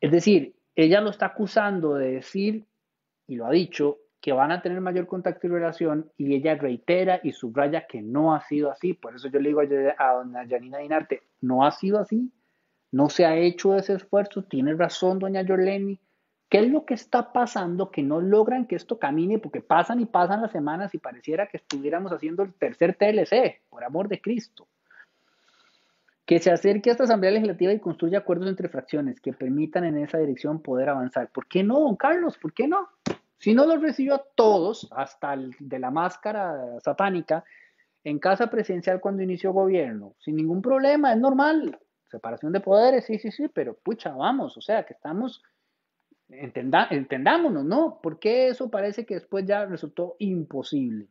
Es 0.00 0.10
decir, 0.10 0.54
ella 0.74 1.02
lo 1.02 1.10
está 1.10 1.26
acusando 1.26 1.96
de 1.96 2.12
decir, 2.12 2.64
y 3.28 3.36
lo 3.36 3.44
ha 3.44 3.50
dicho, 3.50 3.98
que 4.22 4.32
van 4.32 4.52
a 4.52 4.62
tener 4.62 4.80
mayor 4.80 5.06
contacto 5.06 5.46
y 5.46 5.50
relación, 5.50 6.10
y 6.16 6.34
ella 6.34 6.54
reitera 6.54 7.20
y 7.22 7.32
subraya 7.32 7.86
que 7.86 8.00
no 8.00 8.34
ha 8.34 8.40
sido 8.40 8.70
así. 8.70 8.94
Por 8.94 9.16
eso 9.16 9.28
yo 9.28 9.38
le 9.38 9.50
digo 9.50 9.60
a, 9.60 10.12
doña 10.14 10.48
Janina 10.48 10.78
Dinarte, 10.78 11.24
no 11.42 11.66
ha 11.66 11.72
sido 11.72 11.98
así, 11.98 12.32
no 12.90 13.10
se 13.10 13.26
ha 13.26 13.36
hecho 13.36 13.76
ese 13.76 13.92
esfuerzo, 13.92 14.44
tiene 14.44 14.72
razón 14.72 15.18
doña 15.18 15.42
Yoleni, 15.42 16.00
¿Qué 16.48 16.58
es 16.58 16.70
lo 16.70 16.84
que 16.84 16.94
está 16.94 17.32
pasando 17.32 17.90
que 17.90 18.02
no 18.02 18.20
logran 18.20 18.66
que 18.66 18.76
esto 18.76 18.98
camine? 18.98 19.38
Porque 19.38 19.60
pasan 19.60 20.00
y 20.00 20.06
pasan 20.06 20.42
las 20.42 20.52
semanas 20.52 20.94
y 20.94 20.98
pareciera 20.98 21.48
que 21.48 21.56
estuviéramos 21.56 22.12
haciendo 22.12 22.44
el 22.44 22.54
tercer 22.54 22.94
TLC, 22.94 23.62
por 23.68 23.82
amor 23.82 24.08
de 24.08 24.20
Cristo. 24.20 24.68
Que 26.24 26.38
se 26.38 26.52
acerque 26.52 26.90
a 26.90 26.92
esta 26.92 27.04
Asamblea 27.04 27.32
Legislativa 27.32 27.72
y 27.72 27.80
construya 27.80 28.18
acuerdos 28.18 28.48
entre 28.48 28.68
fracciones 28.68 29.20
que 29.20 29.32
permitan 29.32 29.84
en 29.84 29.98
esa 29.98 30.18
dirección 30.18 30.60
poder 30.60 30.88
avanzar. 30.88 31.30
¿Por 31.30 31.46
qué 31.46 31.64
no, 31.64 31.80
don 31.80 31.96
Carlos? 31.96 32.38
¿Por 32.38 32.52
qué 32.52 32.68
no? 32.68 32.88
Si 33.38 33.52
no 33.52 33.66
los 33.66 33.80
recibió 33.82 34.14
a 34.14 34.24
todos, 34.34 34.88
hasta 34.92 35.34
el 35.34 35.54
de 35.58 35.78
la 35.78 35.90
máscara 35.90 36.80
satánica, 36.80 37.44
en 38.04 38.20
casa 38.20 38.48
presidencial 38.48 39.00
cuando 39.00 39.22
inició 39.22 39.52
gobierno, 39.52 40.14
sin 40.20 40.36
ningún 40.36 40.62
problema, 40.62 41.12
es 41.12 41.18
normal. 41.18 41.78
Separación 42.08 42.52
de 42.52 42.60
poderes, 42.60 43.04
sí, 43.04 43.18
sí, 43.18 43.32
sí, 43.32 43.48
pero 43.48 43.74
pucha, 43.74 44.12
vamos, 44.12 44.56
o 44.56 44.60
sea, 44.60 44.84
que 44.84 44.94
estamos 44.94 45.42
entendámonos, 46.28 47.64
¿no? 47.64 48.00
Porque 48.02 48.48
eso 48.48 48.70
parece 48.70 49.06
que 49.06 49.14
después 49.14 49.44
ya 49.46 49.64
resultó 49.64 50.16
imposible. 50.18 51.08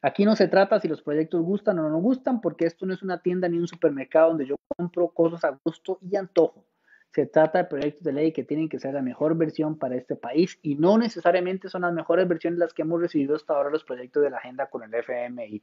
Aquí 0.00 0.24
no 0.24 0.34
se 0.34 0.48
trata 0.48 0.80
si 0.80 0.88
los 0.88 1.02
proyectos 1.02 1.42
gustan 1.42 1.78
o 1.78 1.88
no 1.88 1.98
gustan, 1.98 2.40
porque 2.40 2.66
esto 2.66 2.86
no 2.86 2.94
es 2.94 3.02
una 3.02 3.22
tienda 3.22 3.48
ni 3.48 3.58
un 3.58 3.68
supermercado 3.68 4.30
donde 4.30 4.46
yo 4.46 4.56
compro 4.76 5.08
cosas 5.08 5.44
a 5.44 5.58
gusto 5.64 5.98
y 6.00 6.16
antojo. 6.16 6.64
Se 7.12 7.26
trata 7.26 7.58
de 7.58 7.64
proyectos 7.66 8.02
de 8.02 8.12
ley 8.12 8.32
que 8.32 8.42
tienen 8.42 8.68
que 8.68 8.80
ser 8.80 8.94
la 8.94 9.02
mejor 9.02 9.36
versión 9.36 9.78
para 9.78 9.96
este 9.96 10.16
país 10.16 10.58
y 10.62 10.74
no 10.74 10.98
necesariamente 10.98 11.68
son 11.68 11.82
las 11.82 11.92
mejores 11.92 12.26
versiones 12.26 12.58
las 12.58 12.72
que 12.72 12.82
hemos 12.82 13.00
recibido 13.00 13.36
hasta 13.36 13.54
ahora 13.54 13.70
los 13.70 13.84
proyectos 13.84 14.22
de 14.22 14.30
la 14.30 14.38
agenda 14.38 14.66
con 14.70 14.82
el 14.82 14.94
FMI 14.94 15.62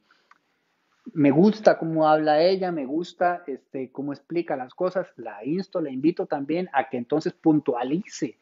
me 1.12 1.30
gusta 1.30 1.78
cómo 1.78 2.08
habla 2.08 2.42
ella, 2.42 2.72
me 2.72 2.86
gusta 2.86 3.42
este, 3.46 3.90
cómo 3.90 4.12
explica 4.12 4.56
las 4.56 4.74
cosas, 4.74 5.08
la 5.16 5.44
insto, 5.44 5.80
la 5.80 5.90
invito 5.90 6.26
también 6.26 6.68
a 6.72 6.88
que 6.88 6.96
entonces 6.96 7.32
puntualice, 7.32 8.38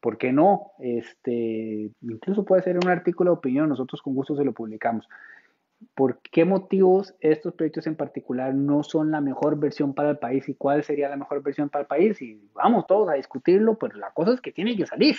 ¿por 0.00 0.18
qué 0.18 0.32
no? 0.32 0.72
Este, 0.78 1.90
incluso 2.02 2.44
puede 2.44 2.62
ser 2.62 2.76
un 2.76 2.88
artículo 2.88 3.30
de 3.30 3.38
opinión, 3.38 3.68
nosotros 3.68 4.02
con 4.02 4.14
gusto 4.14 4.36
se 4.36 4.44
lo 4.44 4.52
publicamos. 4.52 5.08
¿Por 5.94 6.20
qué 6.20 6.44
motivos 6.44 7.14
estos 7.20 7.54
proyectos 7.54 7.86
en 7.86 7.96
particular 7.96 8.54
no 8.54 8.82
son 8.82 9.10
la 9.10 9.20
mejor 9.20 9.58
versión 9.58 9.94
para 9.94 10.10
el 10.10 10.18
país 10.18 10.48
y 10.48 10.54
cuál 10.54 10.84
sería 10.84 11.08
la 11.08 11.16
mejor 11.16 11.42
versión 11.42 11.70
para 11.70 11.82
el 11.82 11.88
país? 11.88 12.22
Y 12.22 12.40
vamos 12.52 12.86
todos 12.86 13.08
a 13.08 13.14
discutirlo, 13.14 13.78
pero 13.78 13.96
la 13.96 14.10
cosa 14.12 14.32
es 14.32 14.40
que 14.40 14.52
tiene 14.52 14.76
que 14.76 14.86
salir. 14.86 15.16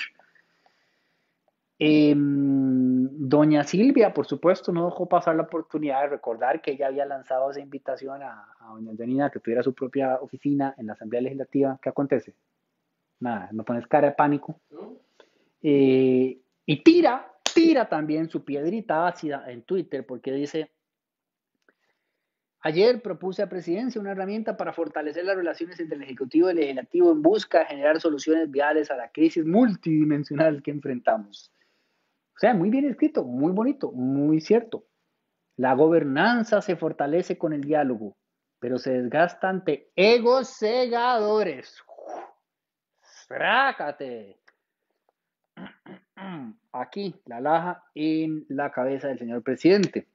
Em, 1.85 3.09
doña 3.11 3.65
Silvia, 3.65 4.13
por 4.13 4.25
supuesto, 4.25 4.71
no 4.71 4.85
dejó 4.85 5.09
pasar 5.09 5.35
la 5.35 5.43
oportunidad 5.43 6.03
de 6.03 6.07
recordar 6.07 6.61
que 6.61 6.71
ella 6.71 6.87
había 6.87 7.05
lanzado 7.05 7.51
esa 7.51 7.59
invitación 7.59 8.23
a, 8.23 8.55
doña 8.69 8.93
Janina 8.97 9.29
que 9.29 9.41
tuviera 9.41 9.61
su 9.61 9.73
propia 9.73 10.15
oficina 10.21 10.73
en 10.77 10.87
la 10.87 10.93
Asamblea 10.93 11.23
Legislativa. 11.23 11.77
¿Qué 11.81 11.89
acontece? 11.89 12.35
Nada, 13.19 13.49
no 13.51 13.65
pones 13.65 13.85
cara 13.87 14.07
de 14.07 14.13
pánico. 14.13 14.61
Eh, 15.61 16.39
y 16.65 16.83
tira, 16.83 17.33
tira 17.53 17.89
también 17.89 18.29
su 18.29 18.45
piedrita 18.45 19.05
ácida 19.05 19.51
en 19.51 19.63
Twitter 19.63 20.05
porque 20.05 20.31
dice, 20.31 20.71
ayer 22.61 23.01
propuse 23.01 23.41
a 23.41 23.49
Presidencia 23.49 23.99
una 23.99 24.11
herramienta 24.11 24.55
para 24.55 24.71
fortalecer 24.71 25.25
las 25.25 25.35
relaciones 25.35 25.77
entre 25.81 25.97
el 25.97 26.03
Ejecutivo 26.03 26.47
y 26.47 26.51
el 26.51 26.59
Legislativo 26.59 27.11
en 27.11 27.21
busca 27.21 27.59
de 27.59 27.65
generar 27.65 27.99
soluciones 27.99 28.49
viales 28.49 28.89
a 28.89 28.95
la 28.95 29.11
crisis 29.11 29.45
multidimensional 29.45 30.63
que 30.63 30.71
enfrentamos. 30.71 31.51
O 32.35 32.39
sea, 32.39 32.53
muy 32.53 32.69
bien 32.69 32.85
escrito, 32.85 33.23
muy 33.23 33.51
bonito, 33.51 33.91
muy 33.91 34.41
cierto. 34.41 34.85
La 35.55 35.73
gobernanza 35.75 36.61
se 36.61 36.75
fortalece 36.75 37.37
con 37.37 37.53
el 37.53 37.61
diálogo, 37.61 38.17
pero 38.59 38.79
se 38.79 38.93
desgasta 38.93 39.49
ante 39.49 39.91
egos 39.95 40.49
cegadores. 40.57 41.83
¡Frácate! 43.27 44.39
Aquí, 46.71 47.21
la 47.25 47.39
laja 47.39 47.83
en 47.93 48.45
la 48.49 48.71
cabeza 48.71 49.09
del 49.09 49.19
señor 49.19 49.43
presidente. 49.43 50.07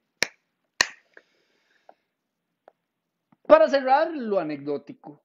Para 3.43 3.67
cerrar 3.67 4.11
lo 4.11 4.39
anecdótico, 4.39 5.23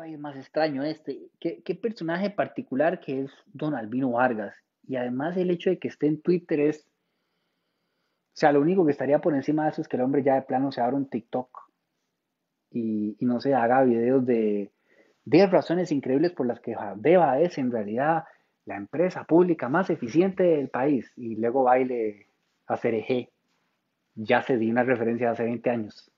país 0.00 0.18
más 0.18 0.34
extraño 0.34 0.82
este. 0.82 1.28
¿Qué, 1.38 1.62
qué 1.62 1.74
personaje 1.74 2.30
particular 2.30 3.00
que 3.00 3.20
es 3.20 3.30
Don 3.52 3.74
Albino 3.74 4.12
Vargas. 4.12 4.56
Y 4.88 4.96
además 4.96 5.36
el 5.36 5.50
hecho 5.50 5.68
de 5.68 5.78
que 5.78 5.88
esté 5.88 6.06
en 6.06 6.22
Twitter 6.22 6.58
es... 6.58 6.86
O 8.32 8.40
sea, 8.40 8.50
lo 8.50 8.62
único 8.62 8.86
que 8.86 8.92
estaría 8.92 9.18
por 9.18 9.34
encima 9.34 9.64
de 9.64 9.70
eso 9.72 9.82
es 9.82 9.88
que 9.88 9.96
el 9.98 10.02
hombre 10.02 10.22
ya 10.22 10.36
de 10.36 10.42
plano 10.42 10.72
se 10.72 10.80
abra 10.80 10.96
un 10.96 11.10
TikTok 11.10 11.50
y, 12.70 13.14
y 13.18 13.26
no 13.26 13.42
se 13.42 13.52
haga 13.52 13.82
videos 13.82 14.24
de 14.24 14.70
10 15.26 15.50
razones 15.50 15.92
increíbles 15.92 16.32
por 16.32 16.46
las 16.46 16.60
que 16.60 16.74
Beba 16.96 17.38
es 17.38 17.58
en 17.58 17.70
realidad 17.70 18.24
la 18.64 18.76
empresa 18.76 19.24
pública 19.24 19.68
más 19.68 19.90
eficiente 19.90 20.44
del 20.44 20.70
país 20.70 21.12
y 21.16 21.36
luego 21.36 21.64
baile 21.64 22.28
a 22.66 22.78
CRG. 22.78 23.28
Ya 24.14 24.40
se 24.40 24.56
di 24.56 24.70
una 24.70 24.84
referencia 24.84 25.32
hace 25.32 25.44
20 25.44 25.68
años. 25.68 26.09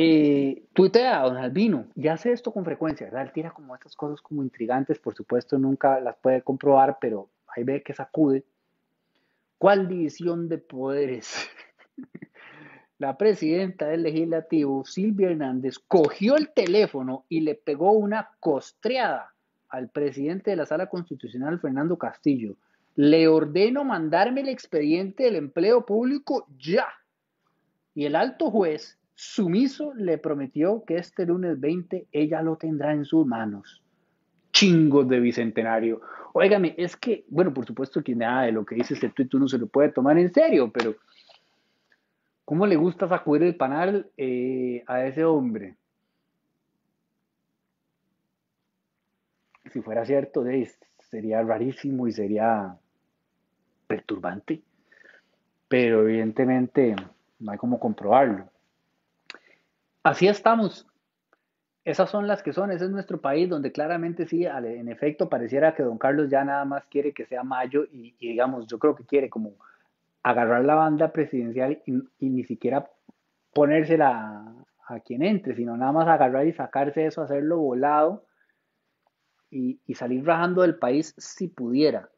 Eh, 0.00 0.68
tuitea 0.74 1.22
Don 1.22 1.36
Albino, 1.38 1.88
ya 1.96 2.12
hace 2.12 2.30
esto 2.30 2.52
con 2.52 2.64
frecuencia, 2.64 3.06
¿verdad? 3.06 3.22
Él 3.22 3.32
tira 3.32 3.50
como 3.50 3.74
estas 3.74 3.96
cosas 3.96 4.20
como 4.20 4.44
intrigantes, 4.44 5.00
por 5.00 5.16
supuesto 5.16 5.58
nunca 5.58 5.98
las 5.98 6.14
puede 6.18 6.40
comprobar, 6.42 6.98
pero 7.00 7.28
ahí 7.48 7.64
ve 7.64 7.82
que 7.82 7.94
sacude. 7.94 8.44
¿Cuál 9.58 9.88
división 9.88 10.48
de 10.48 10.58
poderes? 10.58 11.48
la 12.98 13.18
presidenta 13.18 13.88
del 13.88 14.04
legislativo, 14.04 14.84
Silvia 14.84 15.30
Hernández, 15.30 15.80
cogió 15.80 16.36
el 16.36 16.50
teléfono 16.50 17.24
y 17.28 17.40
le 17.40 17.56
pegó 17.56 17.90
una 17.90 18.30
costreada 18.38 19.34
al 19.68 19.88
presidente 19.88 20.52
de 20.52 20.58
la 20.58 20.66
sala 20.66 20.86
constitucional, 20.86 21.58
Fernando 21.58 21.98
Castillo. 21.98 22.54
Le 22.94 23.26
ordeno 23.26 23.82
mandarme 23.82 24.42
el 24.42 24.48
expediente 24.48 25.24
del 25.24 25.34
empleo 25.34 25.84
público 25.84 26.46
ya. 26.56 26.86
Y 27.96 28.04
el 28.04 28.14
alto 28.14 28.52
juez, 28.52 28.97
sumiso, 29.20 29.92
le 29.94 30.16
prometió 30.18 30.84
que 30.86 30.96
este 30.96 31.26
lunes 31.26 31.58
20 31.58 32.06
ella 32.12 32.40
lo 32.40 32.54
tendrá 32.54 32.92
en 32.92 33.04
sus 33.04 33.26
manos. 33.26 33.82
Chingos 34.52 35.08
de 35.08 35.18
bicentenario. 35.18 36.00
Óigame, 36.32 36.74
es 36.78 36.96
que, 36.96 37.24
bueno, 37.28 37.52
por 37.52 37.66
supuesto 37.66 38.02
que 38.02 38.14
nada 38.14 38.42
de 38.42 38.52
lo 38.52 38.64
que 38.64 38.76
dice 38.76 38.94
este 38.94 39.08
tuit 39.08 39.34
uno 39.34 39.48
se 39.48 39.58
lo 39.58 39.66
puede 39.66 39.88
tomar 39.88 40.18
en 40.18 40.32
serio, 40.32 40.70
pero 40.72 40.94
¿Cómo 42.48 42.66
le 42.66 42.76
gusta 42.76 43.06
sacudir 43.06 43.42
el 43.42 43.56
panal 43.56 44.10
eh, 44.16 44.82
a 44.86 45.04
ese 45.04 45.22
hombre? 45.22 45.76
Si 49.70 49.82
fuera 49.82 50.06
cierto, 50.06 50.42
sería 51.10 51.42
rarísimo 51.42 52.08
y 52.08 52.12
sería 52.12 52.74
perturbante, 53.86 54.62
pero 55.68 56.08
evidentemente 56.08 56.96
no 57.38 57.52
hay 57.52 57.58
cómo 57.58 57.78
comprobarlo. 57.78 58.48
Así 60.02 60.28
estamos. 60.28 60.86
Esas 61.84 62.10
son 62.10 62.26
las 62.26 62.42
que 62.42 62.52
son, 62.52 62.70
ese 62.70 62.84
es 62.84 62.90
nuestro 62.90 63.20
país 63.20 63.48
donde 63.48 63.72
claramente 63.72 64.26
sí, 64.26 64.44
en 64.44 64.88
efecto, 64.88 65.28
pareciera 65.28 65.74
que 65.74 65.82
don 65.82 65.96
Carlos 65.96 66.28
ya 66.28 66.44
nada 66.44 66.64
más 66.64 66.84
quiere 66.86 67.14
que 67.14 67.24
sea 67.24 67.44
mayo 67.44 67.84
y 67.90 68.14
digamos, 68.20 68.66
yo 68.66 68.78
creo 68.78 68.94
que 68.94 69.04
quiere 69.04 69.30
como 69.30 69.54
agarrar 70.22 70.64
la 70.64 70.74
banda 70.74 71.12
presidencial 71.12 71.82
y, 71.86 72.28
ni 72.28 72.44
siquiera 72.44 72.90
ponérsela 73.54 74.54
a 74.86 75.00
quien 75.00 75.22
entre, 75.22 75.54
sino 75.54 75.76
nada 75.76 75.92
más 75.92 76.08
agarrar 76.08 76.46
y 76.46 76.52
sacarse 76.52 77.06
eso, 77.06 77.22
hacerlo 77.22 77.58
volado 77.58 78.24
y, 79.50 79.80
salir 79.94 80.24
rajando 80.26 80.62
del 80.62 80.76
país 80.76 81.14
si 81.16 81.48
pudiera. 81.48 82.10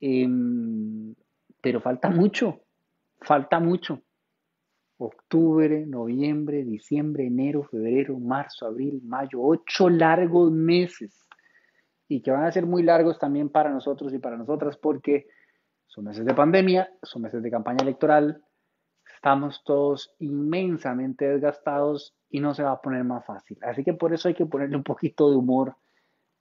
Em, 0.00 1.14
pero 1.60 1.80
falta 1.80 2.08
mucho, 2.10 2.60
falta 3.20 3.60
mucho. 3.60 4.02
Octubre, 4.98 5.86
noviembre, 5.86 6.64
diciembre, 6.64 7.26
enero, 7.26 7.62
febrero, 7.64 8.18
marzo, 8.18 8.66
abril, 8.66 9.00
mayo, 9.04 9.40
ocho 9.40 9.88
largos 9.88 10.50
meses. 10.50 11.26
Y 12.08 12.20
que 12.20 12.30
van 12.30 12.44
a 12.44 12.52
ser 12.52 12.66
muy 12.66 12.82
largos 12.82 13.18
también 13.18 13.48
para 13.48 13.70
nosotros 13.70 14.12
y 14.12 14.18
para 14.18 14.36
nosotras 14.36 14.76
porque 14.76 15.26
son 15.86 16.04
meses 16.04 16.24
de 16.24 16.34
pandemia, 16.34 16.90
son 17.02 17.22
meses 17.22 17.42
de 17.42 17.50
campaña 17.50 17.82
electoral, 17.82 18.42
estamos 19.14 19.62
todos 19.64 20.14
inmensamente 20.18 21.28
desgastados 21.28 22.14
y 22.30 22.40
no 22.40 22.54
se 22.54 22.62
va 22.62 22.72
a 22.72 22.80
poner 22.80 23.04
más 23.04 23.24
fácil. 23.24 23.58
Así 23.62 23.84
que 23.84 23.94
por 23.94 24.12
eso 24.12 24.28
hay 24.28 24.34
que 24.34 24.46
ponerle 24.46 24.76
un 24.76 24.84
poquito 24.84 25.30
de 25.30 25.36
humor 25.36 25.76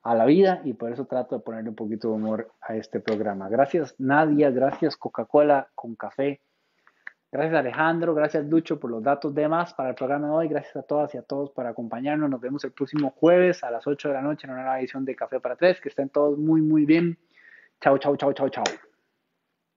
a 0.04 0.16
la 0.16 0.26
vida 0.26 0.62
y 0.64 0.74
por 0.74 0.92
eso 0.92 1.06
trato 1.06 1.36
de 1.36 1.42
ponerle 1.42 1.70
un 1.70 1.76
poquito 1.76 2.10
de 2.10 2.16
humor 2.16 2.52
a 2.62 2.76
este 2.76 3.00
programa. 3.00 3.50
Gracias 3.50 3.96
Nadia, 3.98 4.52
gracias 4.52 4.96
Coca-Cola 4.96 5.70
con 5.76 5.96
café. 5.96 6.42
Gracias 7.30 7.60
Alejandro, 7.60 8.16
gracias 8.16 8.50
Ducho 8.50 8.80
por 8.80 8.90
los 8.90 9.04
datos 9.04 9.36
de 9.36 9.50
más 9.50 9.74
para 9.74 9.90
el 9.90 9.96
programa 9.96 10.28
de 10.28 10.34
hoy. 10.34 10.48
Gracias 10.48 10.78
a 10.78 10.84
todas 10.84 11.14
y 11.14 11.18
a 11.18 11.24
todos 11.24 11.52
por 11.52 11.66
acompañarnos. 11.68 12.30
Nos 12.30 12.40
vemos 12.40 12.64
el 12.64 12.72
próximo 12.72 13.12
jueves 13.12 13.64
a 13.64 13.72
las 13.72 13.86
8 13.86 14.08
de 14.08 14.14
la 14.14 14.22
noche 14.22 14.48
en 14.48 14.54
una 14.54 14.62
nueva 14.62 14.80
edición 14.80 15.04
de 15.04 15.16
Café 15.16 15.40
para 15.40 15.58
Tres. 15.58 15.82
Que 15.82 15.90
estén 15.90 16.10
todos 16.10 16.38
muy, 16.38 16.62
muy 16.62 16.86
bien. 16.86 17.18
Chao, 17.82 17.98
chao, 17.98 18.16
chao, 18.16 18.32
chao, 18.34 18.50
chao. 18.50 18.87